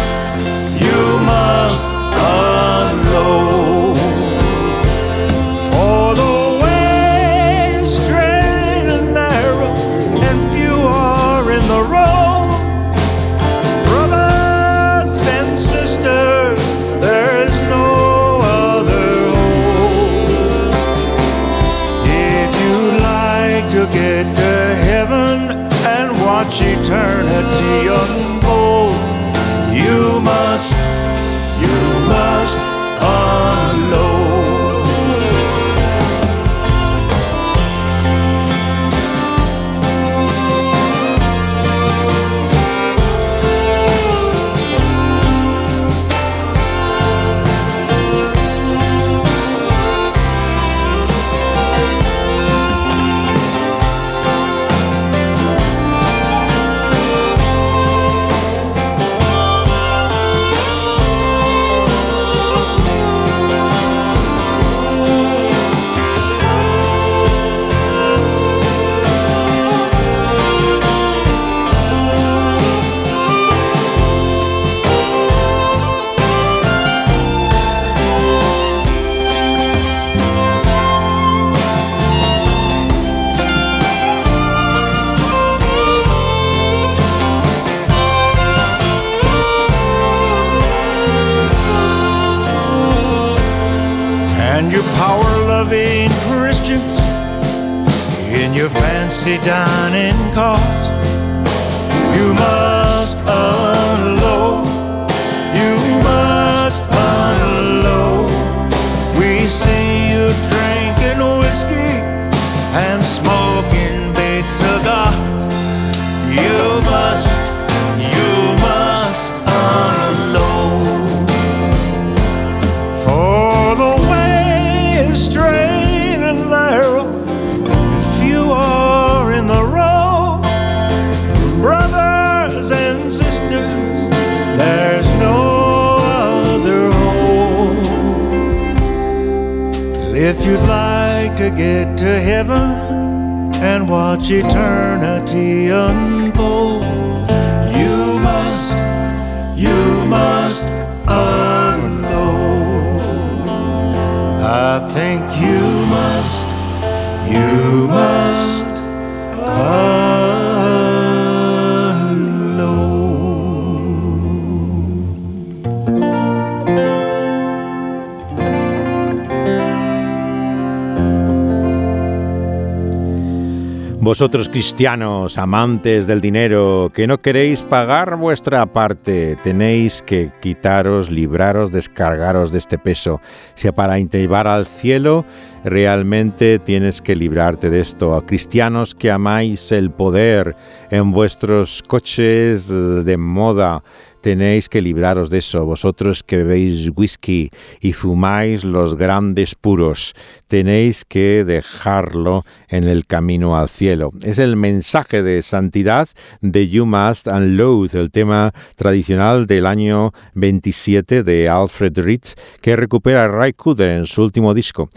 Vosotros 174.03 174.49
cristianos, 174.49 175.37
amantes 175.37 176.07
del 176.07 176.19
dinero, 176.19 176.91
que 176.93 177.07
no 177.07 177.21
queréis 177.21 177.61
pagar 177.61 178.17
vuestra 178.17 178.65
parte, 178.65 179.37
tenéis 179.45 180.01
que 180.01 180.29
quitaros, 180.41 181.09
libraros, 181.09 181.71
descargaros 181.71 182.51
de 182.51 182.57
este 182.57 182.77
peso. 182.77 183.21
Si 183.55 183.71
para 183.71 183.97
llevar 183.97 184.45
al 184.45 184.67
cielo, 184.67 185.23
realmente 185.63 186.59
tienes 186.59 187.01
que 187.01 187.15
librarte 187.15 187.69
de 187.69 187.79
esto. 187.79 188.21
Cristianos 188.27 188.93
que 188.93 189.09
amáis 189.09 189.71
el 189.71 189.89
poder 189.89 190.57
en 190.91 191.13
vuestros 191.13 191.81
coches 191.81 192.67
de 192.67 193.15
moda, 193.15 193.83
tenéis 194.23 194.69
que 194.69 194.81
libraros 194.81 195.29
de 195.29 195.39
eso. 195.39 195.65
Vosotros 195.65 196.23
que 196.23 196.37
bebéis 196.37 196.89
whisky 196.95 197.51
y 197.81 197.91
fumáis 197.91 198.63
los 198.63 198.95
grandes 198.95 199.53
puros, 199.53 200.15
tenéis 200.47 201.03
que 201.03 201.43
dejarlo 201.43 202.45
en 202.69 202.85
el 202.85 203.05
camino 203.05 203.57
al 203.57 203.67
cielo. 203.67 204.13
Es 204.23 204.39
el 204.39 204.55
mensaje 204.55 205.23
de 205.23 205.41
santidad 205.41 206.07
de 206.39 206.69
You 206.69 206.85
Must 206.85 207.27
Unload, 207.27 207.95
el 207.95 208.11
tema 208.11 208.53
tradicional 208.77 209.45
del 209.45 209.65
año 209.65 210.13
27 210.35 211.23
de 211.23 211.49
Alfred 211.49 211.99
Reed, 211.99 212.23
que 212.61 212.77
recupera 212.77 213.27
Ray 213.27 213.51
Cooder 213.51 213.89
en 213.89 214.05
su 214.05 214.23
último 214.23 214.53
disco. 214.53 214.89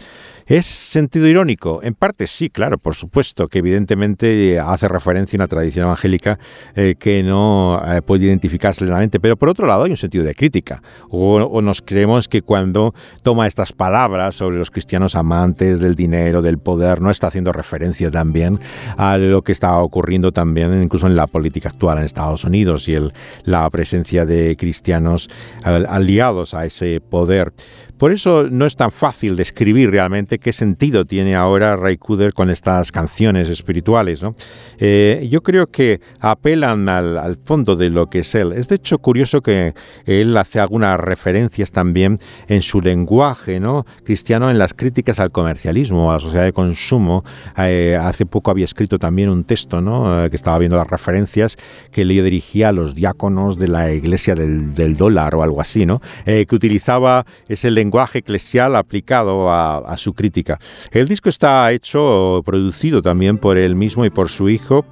¿Es 0.47 0.65
sentido 0.65 1.27
irónico? 1.27 1.81
En 1.83 1.93
parte 1.93 2.25
sí, 2.25 2.49
claro, 2.49 2.77
por 2.77 2.95
supuesto, 2.95 3.49
que 3.49 3.59
evidentemente 3.59 4.57
hace 4.57 4.87
referencia 4.87 5.35
a 5.35 5.41
una 5.41 5.47
tradición 5.49 5.87
evangélica 5.87 6.39
eh, 6.73 6.95
que 6.97 7.21
no 7.21 7.81
eh, 7.85 8.01
puede 8.01 8.27
identificarse 8.27 8.85
plenamente, 8.85 9.19
pero 9.19 9.35
por 9.35 9.49
otro 9.49 9.67
lado 9.67 9.83
hay 9.83 9.91
un 9.91 9.97
sentido 9.97 10.23
de 10.23 10.33
crítica. 10.33 10.81
O, 11.09 11.35
o, 11.35 11.61
nos 11.61 11.81
creemos 11.81 12.29
que 12.29 12.43
cuando 12.43 12.95
toma 13.23 13.45
estas 13.45 13.73
palabras 13.73 14.35
sobre 14.35 14.57
los 14.57 14.71
cristianos 14.71 15.17
amantes 15.17 15.81
del 15.81 15.95
dinero, 15.95 16.41
del 16.41 16.59
poder, 16.59 17.01
no 17.01 17.11
está 17.11 17.27
haciendo 17.27 17.51
referencia 17.51 18.09
también 18.09 18.57
a 18.95 19.17
lo 19.17 19.41
que 19.41 19.51
está 19.51 19.77
ocurriendo 19.79 20.31
también 20.31 20.81
incluso 20.81 21.07
en 21.07 21.17
la 21.17 21.27
política 21.27 21.67
actual 21.67 21.97
en 21.97 22.05
Estados 22.05 22.45
Unidos 22.45 22.87
y 22.87 22.93
el, 22.93 23.11
la 23.43 23.69
presencia 23.69 24.25
de 24.25 24.55
cristianos 24.55 25.27
aliados 25.65 26.53
a 26.53 26.65
ese 26.65 27.01
poder. 27.01 27.51
Por 27.97 28.11
eso 28.11 28.43
no 28.43 28.67
es 28.67 28.75
tan 28.75 28.91
fácil 28.91 29.35
describir 29.35 29.89
realmente 29.89 30.37
qué 30.37 30.53
sentido 30.53 31.05
tiene 31.05 31.35
ahora 31.35 31.75
Ray 31.75 31.97
Cooder 31.97 32.31
con 32.31 32.51
estas 32.51 32.91
canciones 32.91 33.49
espirituales. 33.49 34.21
¿no? 34.21 34.35
Eh, 34.77 35.27
yo 35.31 35.41
creo 35.41 35.65
que 35.65 35.99
apelan 36.19 36.87
al, 36.89 37.39
fondo 37.43 37.75
de 37.75 37.89
lo 37.89 38.07
que 38.07 38.19
es 38.19 38.35
él. 38.35 38.53
Es 38.53 38.67
de 38.67 38.75
hecho 38.75 38.99
curioso 38.99 39.41
que 39.41 39.73
él 40.05 40.37
hace 40.37 40.59
algunas 40.59 40.99
referencias 40.99 41.71
también 41.71 42.19
en 42.47 42.61
su 42.61 42.81
lenguaje 42.81 43.59
¿no? 43.59 43.85
cristiano 44.03 44.51
en 44.51 44.59
las 44.59 44.75
críticas 44.75 45.19
al 45.19 45.31
comercialismo, 45.31 46.11
a 46.11 46.15
la 46.15 46.19
sociedad 46.19 46.45
de 46.45 46.53
consumo. 46.53 47.23
Eh, 47.57 47.97
hace 47.99 48.27
poco 48.27 48.51
había 48.51 48.65
escrito 48.65 48.99
también 48.99 49.29
un 49.29 49.43
texto 49.43 49.81
¿no? 49.81 50.23
eh, 50.23 50.29
que 50.29 50.35
estaba 50.35 50.59
viendo 50.59 50.77
las 50.77 50.87
referencias 50.87 51.57
que 51.91 52.05
le 52.05 52.21
dirigía 52.21 52.69
a 52.69 52.73
los 52.73 52.93
diáconos 52.93 53.57
de 53.57 53.69
la 53.69 53.91
iglesia 53.91 54.35
del, 54.35 54.75
del 54.75 54.97
dólar 54.97 55.33
o 55.33 55.41
algo 55.41 55.61
así, 55.61 55.87
¿no? 55.87 55.99
que 56.25 56.47
utilizaba 56.51 57.25
ese 57.47 57.71
lenguaje 57.71 57.86
lenguaje 57.87 58.19
eclesial 58.19 58.75
aplicado 58.75 59.49
a, 59.49 59.95
su 59.97 60.13
crítica. 60.13 60.59
El 60.91 61.07
disco 61.07 61.29
está 61.29 61.71
hecho, 61.71 62.41
producido 62.45 63.01
también 63.01 63.37
por 63.37 63.57
él 63.57 63.75
mismo 63.75 64.05
y 64.05 64.09
por 64.09 64.29
su 64.29 64.49
hijo 64.49 64.85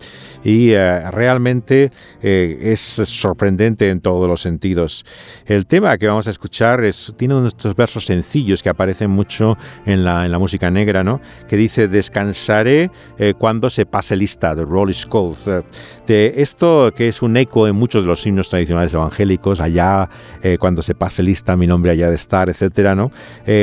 y 0.45 0.71
eh, 0.71 1.11
realmente 1.11 1.91
eh, 2.21 2.57
es 2.61 2.79
sorprendente 2.79 3.89
en 3.89 3.99
todos 3.99 4.29
los 4.29 4.41
sentidos. 4.41 5.03
El 5.45 5.65
tema 5.65 5.97
que 5.97 6.07
vamos 6.07 6.27
a 6.27 6.31
escuchar 6.31 6.83
es, 6.85 7.13
tiene 7.17 7.33
unos 7.33 7.49
estos 7.55 7.75
versos 7.75 8.05
sencillos 8.05 8.63
que 8.63 8.69
aparecen 8.69 9.09
mucho 9.09 9.57
en 9.85 10.05
la, 10.05 10.25
en 10.25 10.31
la 10.31 10.39
música 10.39 10.71
negra, 10.71 11.03
¿no? 11.03 11.19
que 11.49 11.57
dice 11.57 11.87
descansaré 11.87 12.91
eh, 13.17 13.33
cuando 13.37 13.69
se 13.69 13.85
pase 13.85 14.15
lista, 14.15 14.55
de 14.55 14.63
Rolling 14.63 14.93
Skulls. 14.93 15.45
de 16.07 16.33
esto 16.37 16.93
que 16.95 17.07
es 17.07 17.21
un 17.21 17.35
eco 17.35 17.67
en 17.67 17.75
muchos 17.75 18.03
de 18.03 18.07
los 18.07 18.25
himnos 18.25 18.49
tradicionales 18.49 18.93
evangélicos, 18.93 19.59
allá 19.59 20.09
cuando 20.59 20.83
se 20.83 20.93
pase 20.93 21.23
lista, 21.23 21.55
mi 21.55 21.65
nombre 21.65 21.91
allá 21.91 22.09
de 22.09 22.15
estar, 22.15 22.49
etcétera, 22.85 22.95
¿no? 22.95 23.11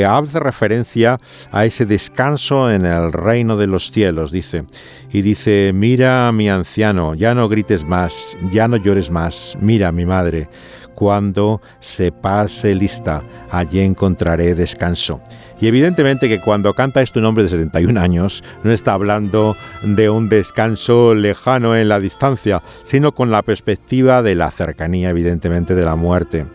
hace 0.08 0.40
referencia 0.40 1.20
a 1.50 1.64
ese 1.64 1.86
descanso 1.86 2.70
en 2.70 2.84
el 2.84 3.12
reino 3.12 3.56
de 3.56 3.66
los 3.66 3.90
cielos, 3.90 4.30
dice. 4.32 4.64
Y 5.12 5.22
dice, 5.22 5.72
mira 5.74 6.32
mi 6.32 6.48
anciano, 6.48 7.14
ya 7.14 7.34
no 7.34 7.48
grites 7.48 7.84
más, 7.84 8.36
ya 8.50 8.68
no 8.68 8.76
llores 8.76 9.10
más, 9.10 9.56
mira 9.60 9.92
mi 9.92 10.06
madre, 10.06 10.48
cuando 10.94 11.60
se 11.80 12.12
pase 12.12 12.74
lista, 12.74 13.22
allí 13.50 13.80
encontraré 13.80 14.54
descanso. 14.54 15.20
Y 15.60 15.68
evidentemente 15.68 16.28
que 16.28 16.40
cuando 16.40 16.74
canta 16.74 17.02
este 17.02 17.20
hombre 17.20 17.44
de 17.44 17.50
71 17.50 18.00
años, 18.00 18.42
no 18.64 18.72
está 18.72 18.94
hablando 18.94 19.56
de 19.82 20.10
un 20.10 20.28
descanso 20.28 21.14
lejano 21.14 21.76
en 21.76 21.88
la 21.88 22.00
distancia, 22.00 22.62
sino 22.82 23.12
con 23.14 23.30
la 23.30 23.42
perspectiva 23.42 24.22
de 24.22 24.34
la 24.34 24.50
cercanía, 24.50 25.10
evidentemente, 25.10 25.76
de 25.76 25.84
la 25.84 25.94
muerte. 25.94 26.46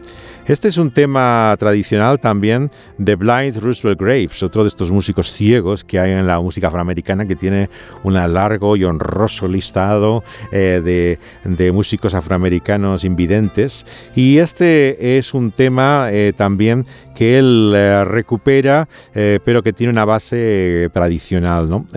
Este 0.48 0.70
es 0.70 0.78
un 0.78 0.92
tema 0.92 1.54
tradicional 1.60 2.22
también 2.22 2.72
de 2.98 3.16
Blind 3.16 3.58
Roosevelt 3.58 4.00
Graves, 4.00 4.42
otro 4.44 4.64
de 4.64 4.70
estos 4.70 4.90
músicos 4.90 5.30
ciegos 5.30 5.84
que 5.84 6.00
hay 6.00 6.12
en 6.12 6.26
la 6.26 6.40
música 6.40 6.70
afroamericana 6.70 7.28
que 7.28 7.36
tiene 7.36 7.70
un 8.04 8.14
largo 8.14 8.78
y 8.78 8.86
honroso 8.86 9.50
listado 9.50 10.24
eh, 10.54 11.20
de, 11.44 11.72
músicos 11.74 12.14
afroamericanos 12.14 13.04
invidentes. 13.04 13.86
Y 14.16 14.38
este 14.38 15.18
es 15.18 15.34
un 15.34 15.52
tema 15.52 16.08
eh, 16.14 16.32
también 16.34 16.86
que 17.14 17.40
él 17.40 17.74
eh, 17.76 18.06
recupera, 18.06 18.88
pero 19.14 19.64
que 19.64 19.74
tiene 19.74 19.92
una 19.92 20.06
base 20.06 20.90
tradicional, 20.94 21.68
¿no? 21.68 21.88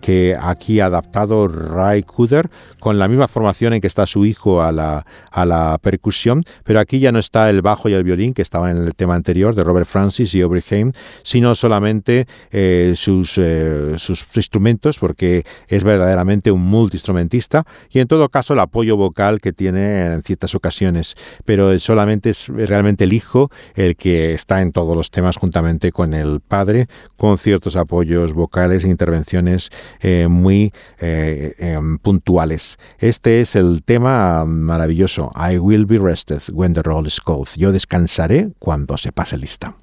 que 0.00 0.36
aquí 0.40 0.80
ha 0.80 0.86
adaptado 0.86 1.46
Ray 1.46 2.02
Cooder 2.02 2.50
con 2.80 2.98
la 2.98 3.08
misma 3.08 3.28
formación 3.28 3.74
en 3.74 3.80
que 3.80 3.86
está 3.86 4.04
su 4.04 4.26
hijo 4.26 4.60
a 4.60 4.72
la, 4.72 5.06
a 5.30 5.44
la 5.44 5.78
percusión, 5.80 6.42
pero 6.64 6.80
aquí 6.80 6.98
ya 6.98 7.12
no 7.12 7.20
está 7.20 7.50
el 7.50 7.62
bajo 7.62 7.77
y 7.86 7.92
el 7.92 8.02
violín 8.02 8.34
que 8.34 8.42
estaban 8.42 8.76
en 8.76 8.84
el 8.84 8.94
tema 8.94 9.14
anterior 9.14 9.54
de 9.54 9.62
Robert 9.62 9.86
Francis 9.86 10.34
y 10.34 10.40
Aubrey 10.40 10.62
Haim, 10.70 10.92
sino 11.22 11.54
solamente 11.54 12.26
eh, 12.50 12.92
sus, 12.96 13.36
eh, 13.38 13.94
sus 13.96 14.24
instrumentos, 14.34 14.98
porque 14.98 15.44
es 15.68 15.84
verdaderamente 15.84 16.50
un 16.50 16.62
multiinstrumentista, 16.62 17.64
y 17.90 18.00
en 18.00 18.08
todo 18.08 18.28
caso 18.30 18.54
el 18.54 18.60
apoyo 18.60 18.96
vocal 18.96 19.40
que 19.40 19.52
tiene 19.52 20.14
en 20.14 20.22
ciertas 20.22 20.54
ocasiones, 20.54 21.14
pero 21.44 21.78
solamente 21.78 22.30
es 22.30 22.48
realmente 22.48 23.04
el 23.04 23.12
hijo 23.12 23.50
el 23.74 23.96
que 23.96 24.32
está 24.32 24.62
en 24.62 24.72
todos 24.72 24.96
los 24.96 25.10
temas 25.10 25.36
juntamente 25.36 25.92
con 25.92 26.14
el 26.14 26.40
padre, 26.40 26.88
con 27.16 27.38
ciertos 27.38 27.76
apoyos 27.76 28.32
vocales 28.32 28.84
e 28.84 28.88
intervenciones 28.88 29.68
eh, 30.00 30.26
muy 30.28 30.72
em, 30.98 31.98
puntuales. 31.98 32.78
Este 32.98 33.40
es 33.40 33.54
el 33.54 33.82
tema 33.84 34.44
maravilloso, 34.44 35.30
I 35.34 35.58
Will 35.58 35.86
Be 35.86 35.98
Rested 35.98 36.42
When 36.52 36.72
the 36.72 36.82
Roll 36.82 37.06
is 37.06 37.20
Cold 37.20 37.48
descansaré 37.72 38.50
cuando 38.58 38.96
se 38.96 39.12
pase 39.12 39.36
lista. 39.36 39.76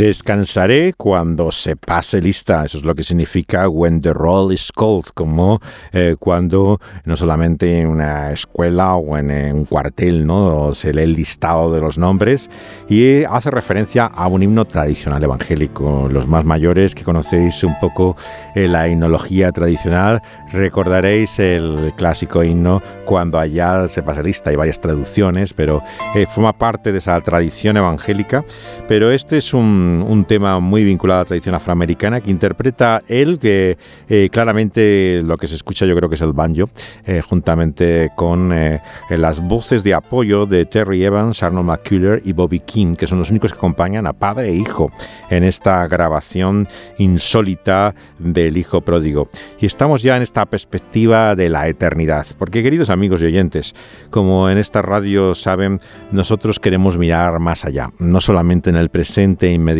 Descansaré 0.00 0.94
cuando 0.94 1.52
se 1.52 1.76
pase 1.76 2.22
lista. 2.22 2.64
Eso 2.64 2.78
es 2.78 2.84
lo 2.84 2.94
que 2.94 3.02
significa 3.02 3.68
when 3.68 4.00
the 4.00 4.14
roll 4.14 4.50
is 4.50 4.72
called, 4.74 5.04
como 5.12 5.60
eh, 5.92 6.16
cuando 6.18 6.80
no 7.04 7.18
solamente 7.18 7.80
en 7.80 7.88
una 7.88 8.32
escuela 8.32 8.94
o 8.94 9.18
en, 9.18 9.30
un 9.30 9.66
cuartel 9.66 10.26
¿no? 10.26 10.72
se 10.72 10.94
lee 10.94 11.02
el 11.02 11.12
listado 11.12 11.70
de 11.74 11.82
los 11.82 11.98
nombres 11.98 12.48
y 12.88 13.24
hace 13.24 13.50
referencia 13.50 14.06
a 14.06 14.26
un 14.26 14.42
himno 14.42 14.64
tradicional 14.64 15.22
evangélico. 15.22 16.08
Los 16.10 16.26
más 16.26 16.46
mayores 16.46 16.94
que 16.94 17.04
conocéis 17.04 17.62
un 17.62 17.78
poco 17.78 18.16
eh, 18.54 18.68
la 18.68 18.88
himnología 18.88 19.52
tradicional 19.52 20.22
recordaréis 20.50 21.38
el 21.40 21.92
clásico 21.98 22.42
himno 22.42 22.82
cuando 23.04 23.38
allá 23.38 23.86
se 23.86 24.02
pase 24.02 24.22
lista. 24.22 24.48
Hay 24.48 24.56
varias 24.56 24.80
traducciones, 24.80 25.52
pero 25.52 25.82
eh, 26.14 26.24
forma 26.24 26.54
parte 26.54 26.90
de 26.90 27.00
esa 27.00 27.20
tradición 27.20 27.76
evangélica. 27.76 28.46
Pero 28.88 29.10
este 29.10 29.36
es 29.36 29.52
un 29.52 29.89
un, 29.90 30.24
tema 30.24 30.60
muy 30.60 30.84
vinculado 30.84 31.20
a 31.20 31.22
la 31.22 31.26
tradición 31.26 31.54
afroamericana 31.54 32.20
que 32.20 32.30
interpreta 32.30 33.02
él, 33.08 33.38
que 33.38 33.78
eh, 34.08 34.28
claramente 34.30 35.22
lo 35.24 35.36
que 35.36 35.48
se 35.48 35.54
escucha 35.54 35.86
yo 35.86 35.96
creo 35.96 36.08
que 36.08 36.14
es 36.14 36.20
el 36.20 36.32
banjo, 36.32 36.68
eh, 37.06 37.20
juntamente 37.20 38.10
con 38.16 38.52
eh, 38.52 38.80
las 39.10 39.40
voces 39.40 39.82
de 39.82 39.94
apoyo 39.94 40.46
de 40.46 40.66
Terry 40.66 41.04
Evans, 41.04 41.42
Arnold 41.42 41.66
McCuller 41.66 42.22
y 42.24 42.32
Bobby 42.32 42.60
King, 42.60 42.94
que 42.96 43.06
son 43.06 43.18
los 43.18 43.30
únicos 43.30 43.52
que 43.52 43.58
acompañan 43.58 44.06
a 44.06 44.12
padre 44.12 44.50
e 44.50 44.54
hijo 44.54 44.92
en 45.30 45.44
esta 45.44 45.86
grabación 45.88 46.68
insólita 46.98 47.94
del 48.18 48.56
hijo 48.56 48.80
pródigo. 48.82 49.28
Y 49.58 49.66
estamos 49.66 50.02
ya 50.02 50.16
en 50.16 50.22
esta 50.22 50.46
perspectiva 50.46 51.34
de 51.34 51.48
la 51.48 51.68
eternidad, 51.68 52.26
porque 52.38 52.62
queridos 52.62 52.90
amigos 52.90 53.22
y 53.22 53.26
oyentes, 53.26 53.74
como 54.10 54.50
en 54.50 54.58
esta 54.58 54.82
radio 54.82 55.34
saben, 55.34 55.80
nosotros 56.12 56.60
queremos 56.60 56.98
mirar 56.98 57.38
más 57.38 57.64
allá, 57.64 57.90
no 57.98 58.20
solamente 58.20 58.70
en 58.70 58.76
el 58.76 58.88
presente 58.88 59.50
inmediato, 59.50 59.79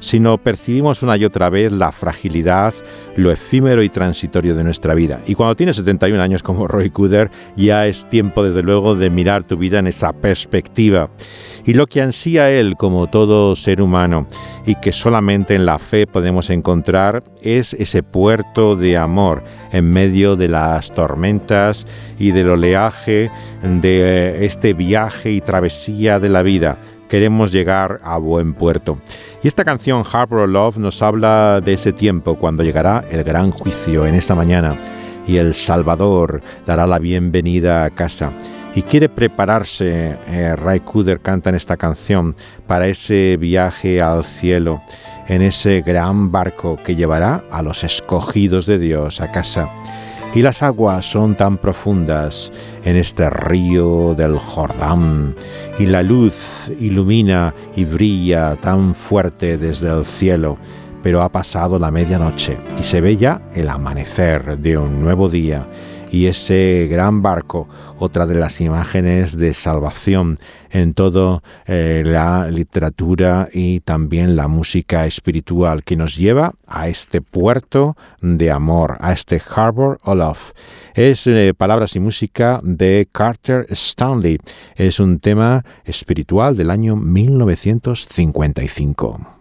sino 0.00 0.38
percibimos 0.38 1.02
una 1.02 1.16
y 1.16 1.24
otra 1.24 1.50
vez 1.50 1.72
la 1.72 1.92
fragilidad, 1.92 2.74
lo 3.16 3.30
efímero 3.30 3.82
y 3.82 3.88
transitorio 3.88 4.54
de 4.54 4.64
nuestra 4.64 4.94
vida. 4.94 5.20
Y 5.26 5.34
cuando 5.34 5.56
tienes 5.56 5.76
71 5.76 6.22
años 6.22 6.42
como 6.42 6.66
Roy 6.66 6.90
Cooder, 6.90 7.30
ya 7.56 7.86
es 7.86 8.08
tiempo 8.08 8.42
desde 8.42 8.62
luego 8.62 8.94
de 8.94 9.10
mirar 9.10 9.44
tu 9.44 9.56
vida 9.56 9.78
en 9.78 9.86
esa 9.86 10.12
perspectiva. 10.12 11.10
Y 11.64 11.74
lo 11.74 11.86
que 11.86 12.00
ansía 12.00 12.50
él 12.50 12.76
como 12.76 13.08
todo 13.08 13.54
ser 13.54 13.82
humano 13.82 14.26
y 14.66 14.76
que 14.76 14.92
solamente 14.92 15.54
en 15.54 15.66
la 15.66 15.78
fe 15.78 16.06
podemos 16.06 16.50
encontrar 16.50 17.22
es 17.42 17.74
ese 17.74 18.02
puerto 18.02 18.76
de 18.76 18.96
amor 18.96 19.42
en 19.72 19.90
medio 19.90 20.36
de 20.36 20.48
las 20.48 20.92
tormentas 20.92 21.86
y 22.18 22.32
del 22.32 22.50
oleaje 22.50 23.30
de 23.62 24.44
este 24.44 24.72
viaje 24.72 25.32
y 25.32 25.40
travesía 25.40 26.18
de 26.18 26.28
la 26.28 26.42
vida 26.42 26.78
queremos 27.10 27.50
llegar 27.50 28.00
a 28.04 28.16
buen 28.16 28.54
puerto. 28.54 28.98
Y 29.42 29.48
esta 29.48 29.64
canción 29.64 30.04
Harbor 30.10 30.48
Love 30.48 30.78
nos 30.78 31.02
habla 31.02 31.60
de 31.62 31.74
ese 31.74 31.92
tiempo 31.92 32.36
cuando 32.36 32.62
llegará 32.62 33.04
el 33.10 33.24
gran 33.24 33.50
juicio 33.50 34.06
en 34.06 34.14
esta 34.14 34.34
mañana 34.34 34.76
y 35.26 35.36
el 35.36 35.52
Salvador 35.52 36.40
dará 36.64 36.86
la 36.86 36.98
bienvenida 36.98 37.84
a 37.84 37.90
casa. 37.90 38.32
Y 38.76 38.82
quiere 38.82 39.08
prepararse, 39.08 40.16
eh, 40.28 40.54
Ray 40.54 40.80
Cooder 40.80 41.20
canta 41.20 41.50
en 41.50 41.56
esta 41.56 41.76
canción, 41.76 42.36
para 42.68 42.86
ese 42.86 43.36
viaje 43.36 44.00
al 44.00 44.24
cielo, 44.24 44.80
en 45.26 45.42
ese 45.42 45.82
gran 45.82 46.30
barco 46.30 46.76
que 46.76 46.94
llevará 46.94 47.42
a 47.50 47.62
los 47.62 47.82
escogidos 47.82 48.66
de 48.66 48.78
Dios 48.78 49.20
a 49.20 49.32
casa 49.32 49.68
y 50.34 50.42
las 50.42 50.62
aguas 50.62 51.10
son 51.10 51.34
tan 51.34 51.58
profundas 51.58 52.52
en 52.84 52.96
este 52.96 53.28
río 53.30 54.14
del 54.14 54.38
Jordán, 54.38 55.34
y 55.78 55.86
la 55.86 56.02
luz 56.02 56.70
ilumina 56.78 57.54
y 57.74 57.84
brilla 57.84 58.56
tan 58.56 58.94
fuerte 58.94 59.58
desde 59.58 59.88
el 59.88 60.04
cielo, 60.04 60.56
pero 61.02 61.22
ha 61.22 61.28
pasado 61.30 61.78
la 61.78 61.90
medianoche 61.90 62.58
y 62.78 62.82
se 62.82 63.00
ve 63.00 63.16
ya 63.16 63.40
el 63.54 63.68
amanecer 63.68 64.58
de 64.58 64.76
un 64.76 65.02
nuevo 65.02 65.28
día 65.28 65.66
y 66.10 66.26
ese 66.26 66.88
gran 66.90 67.22
barco, 67.22 67.68
otra 67.98 68.26
de 68.26 68.34
las 68.34 68.60
imágenes 68.60 69.36
de 69.36 69.54
salvación 69.54 70.38
en 70.70 70.94
toda 70.94 71.42
eh, 71.66 72.02
la 72.04 72.50
literatura 72.50 73.48
y 73.52 73.80
también 73.80 74.36
la 74.36 74.48
música 74.48 75.06
espiritual 75.06 75.82
que 75.82 75.96
nos 75.96 76.16
lleva 76.16 76.52
a 76.66 76.88
este 76.88 77.20
puerto 77.20 77.96
de 78.20 78.50
amor, 78.50 78.96
a 79.00 79.12
este 79.12 79.42
Harbor 79.54 79.98
of 80.02 80.16
Love. 80.16 80.52
Es 80.94 81.26
eh, 81.26 81.52
palabras 81.56 81.96
y 81.96 82.00
música 82.00 82.60
de 82.62 83.08
Carter 83.10 83.66
Stanley. 83.70 84.38
Es 84.74 85.00
un 85.00 85.20
tema 85.20 85.64
espiritual 85.84 86.56
del 86.56 86.70
año 86.70 86.96
1955. 86.96 89.39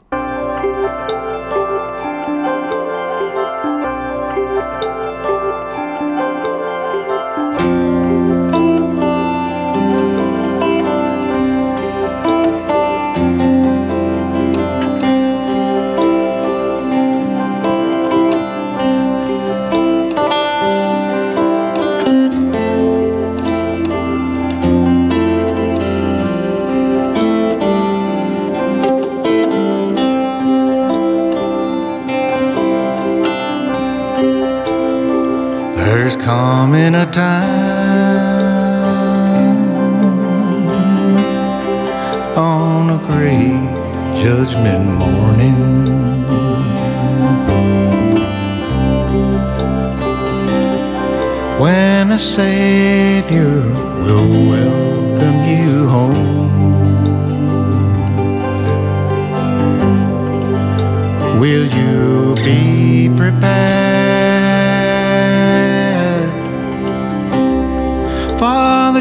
Coming 36.16 36.96
a 36.96 37.06
time 37.06 37.90
on 42.36 42.90
a 42.90 42.98
great 43.06 43.62
judgment 44.24 44.86
morning 44.98 45.60
when 51.60 52.12
a 52.12 52.20
Savior 52.20 53.62
will 54.04 54.30
welcome 54.50 55.40
you 55.44 55.88
home. 55.90 56.50
Will 61.40 61.68
you 61.68 62.36
be 62.36 63.10
prepared? 63.16 63.89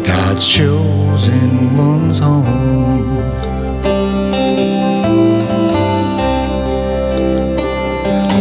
God's 0.08 0.48
chosen 0.48 1.76
ones 1.76 2.20
home. 2.20 3.20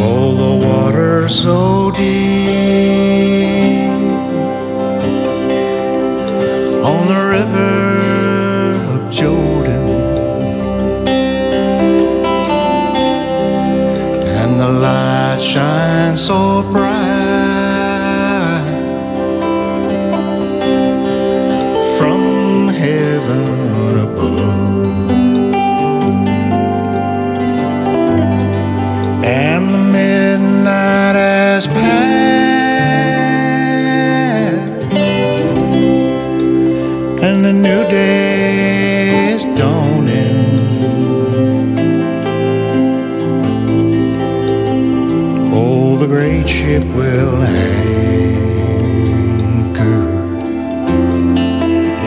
Oh, 0.04 0.36
the 0.36 0.54
water 0.68 1.28
so 1.28 1.90
deep 1.90 2.67
so 16.28 16.62
bright 16.74 16.87
ship 46.58 46.84
will 46.86 47.36
anchor 47.44 47.78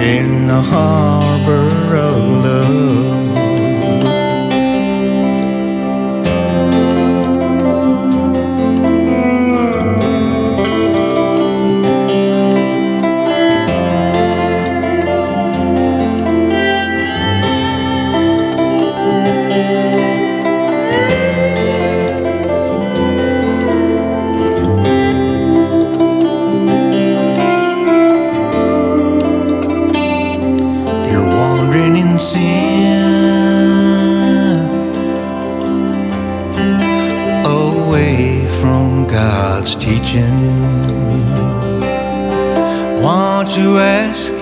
in 0.03 0.47
the 0.47 0.61
harbor 0.61 1.95
of 1.95 2.40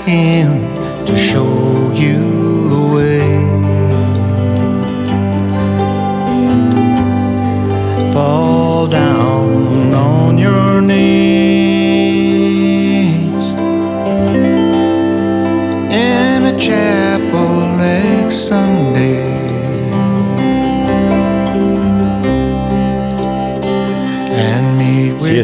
him 0.09 0.58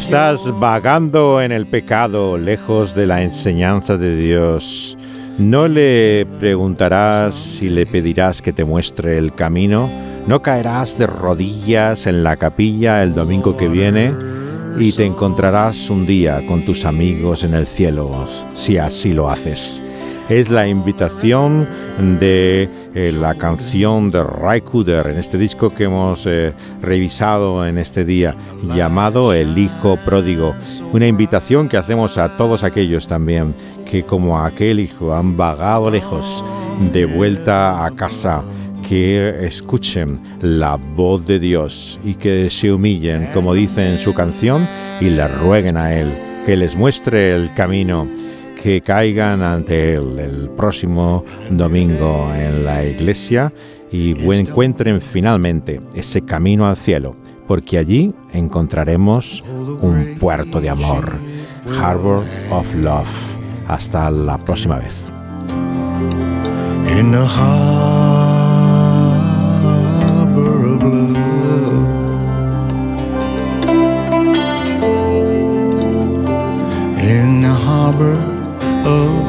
estás 0.05 0.59
vagando 0.59 1.41
en 1.41 1.51
el 1.51 1.65
pecado, 1.65 2.37
lejos 2.37 2.93
de 2.93 3.07
la 3.07 3.23
enseñanza 3.23 3.97
de 3.97 4.15
Dios, 4.15 4.95
¿no 5.39 5.67
le 5.67 6.27
preguntarás 6.39 7.57
y 7.59 7.69
le 7.69 7.87
pedirás 7.87 8.39
que 8.39 8.53
te 8.53 8.65
muestre 8.65 9.17
el 9.17 9.33
camino? 9.33 9.89
¿No 10.27 10.43
caerás 10.43 10.99
de 10.99 11.07
rodillas 11.07 12.05
en 12.05 12.23
la 12.23 12.37
capilla 12.37 13.01
el 13.01 13.15
domingo 13.15 13.57
que 13.57 13.67
viene? 13.67 14.13
Y 14.77 14.91
te 14.91 15.07
encontrarás 15.07 15.89
un 15.89 16.05
día 16.05 16.45
con 16.45 16.63
tus 16.65 16.85
amigos 16.85 17.43
en 17.43 17.55
el 17.55 17.65
cielo, 17.65 18.27
si 18.53 18.77
así 18.77 19.11
lo 19.11 19.27
haces. 19.27 19.81
Es 20.27 20.49
la 20.49 20.67
invitación 20.67 21.67
de 22.19 22.67
eh, 22.95 23.11
la 23.11 23.35
canción 23.35 24.09
de 24.09 24.23
Ray 24.23 24.61
Cooder 24.61 25.05
en 25.05 25.19
este 25.19 25.37
disco 25.37 25.69
que 25.69 25.83
hemos 25.83 26.25
eh, 26.25 26.51
revisado 26.81 27.67
en 27.67 27.77
este 27.77 28.05
día, 28.05 28.35
llamado 28.75 29.33
El 29.33 29.55
Hijo 29.55 29.99
Pródigo. 30.03 30.55
Una 30.93 31.05
invitación 31.05 31.69
que 31.69 31.77
hacemos 31.77 32.17
a 32.17 32.37
todos 32.37 32.63
aquellos 32.63 33.07
también 33.07 33.53
que 33.89 34.01
como 34.01 34.39
aquel 34.39 34.79
hijo 34.79 35.13
han 35.13 35.37
vagado 35.37 35.91
lejos, 35.91 36.43
de 36.91 37.05
vuelta 37.05 37.85
a 37.85 37.91
casa, 37.91 38.41
que 38.89 39.45
escuchen 39.45 40.19
la 40.41 40.75
voz 40.95 41.27
de 41.27 41.37
Dios 41.37 41.99
y 42.03 42.15
que 42.15 42.49
se 42.49 42.71
humillen, 42.71 43.29
como 43.31 43.53
dice 43.53 43.91
en 43.91 43.99
su 43.99 44.15
canción, 44.15 44.67
y 44.99 45.11
le 45.11 45.27
rueguen 45.27 45.77
a 45.77 45.93
Él 45.93 46.11
que 46.47 46.55
les 46.55 46.75
muestre 46.75 47.35
el 47.35 47.53
camino 47.53 48.07
que 48.65 48.81
caigan 48.81 49.43
ante 49.43 49.93
Él 49.93 50.17
el 50.17 50.49
próximo 50.49 51.23
domingo 51.51 52.33
en 52.33 52.65
la 52.65 52.83
iglesia 52.83 53.53
y 53.91 54.15
encuentren 54.33 55.01
finalmente 55.01 55.81
ese 55.93 56.23
camino 56.23 56.67
al 56.67 56.75
cielo, 56.75 57.15
porque 57.47 57.77
allí 57.77 58.11
encontraremos 58.33 59.43
un 59.81 60.15
puerto 60.19 60.59
de 60.61 60.71
amor, 60.71 61.13
Harbor 61.79 62.23
of 62.49 62.75
Love. 62.77 63.35
Hasta 63.67 64.09
la 64.09 64.39
próxima 64.39 64.79
vez. 64.79 65.11
harbor 77.67 78.34
of 78.85 78.93
love. 78.93 79.24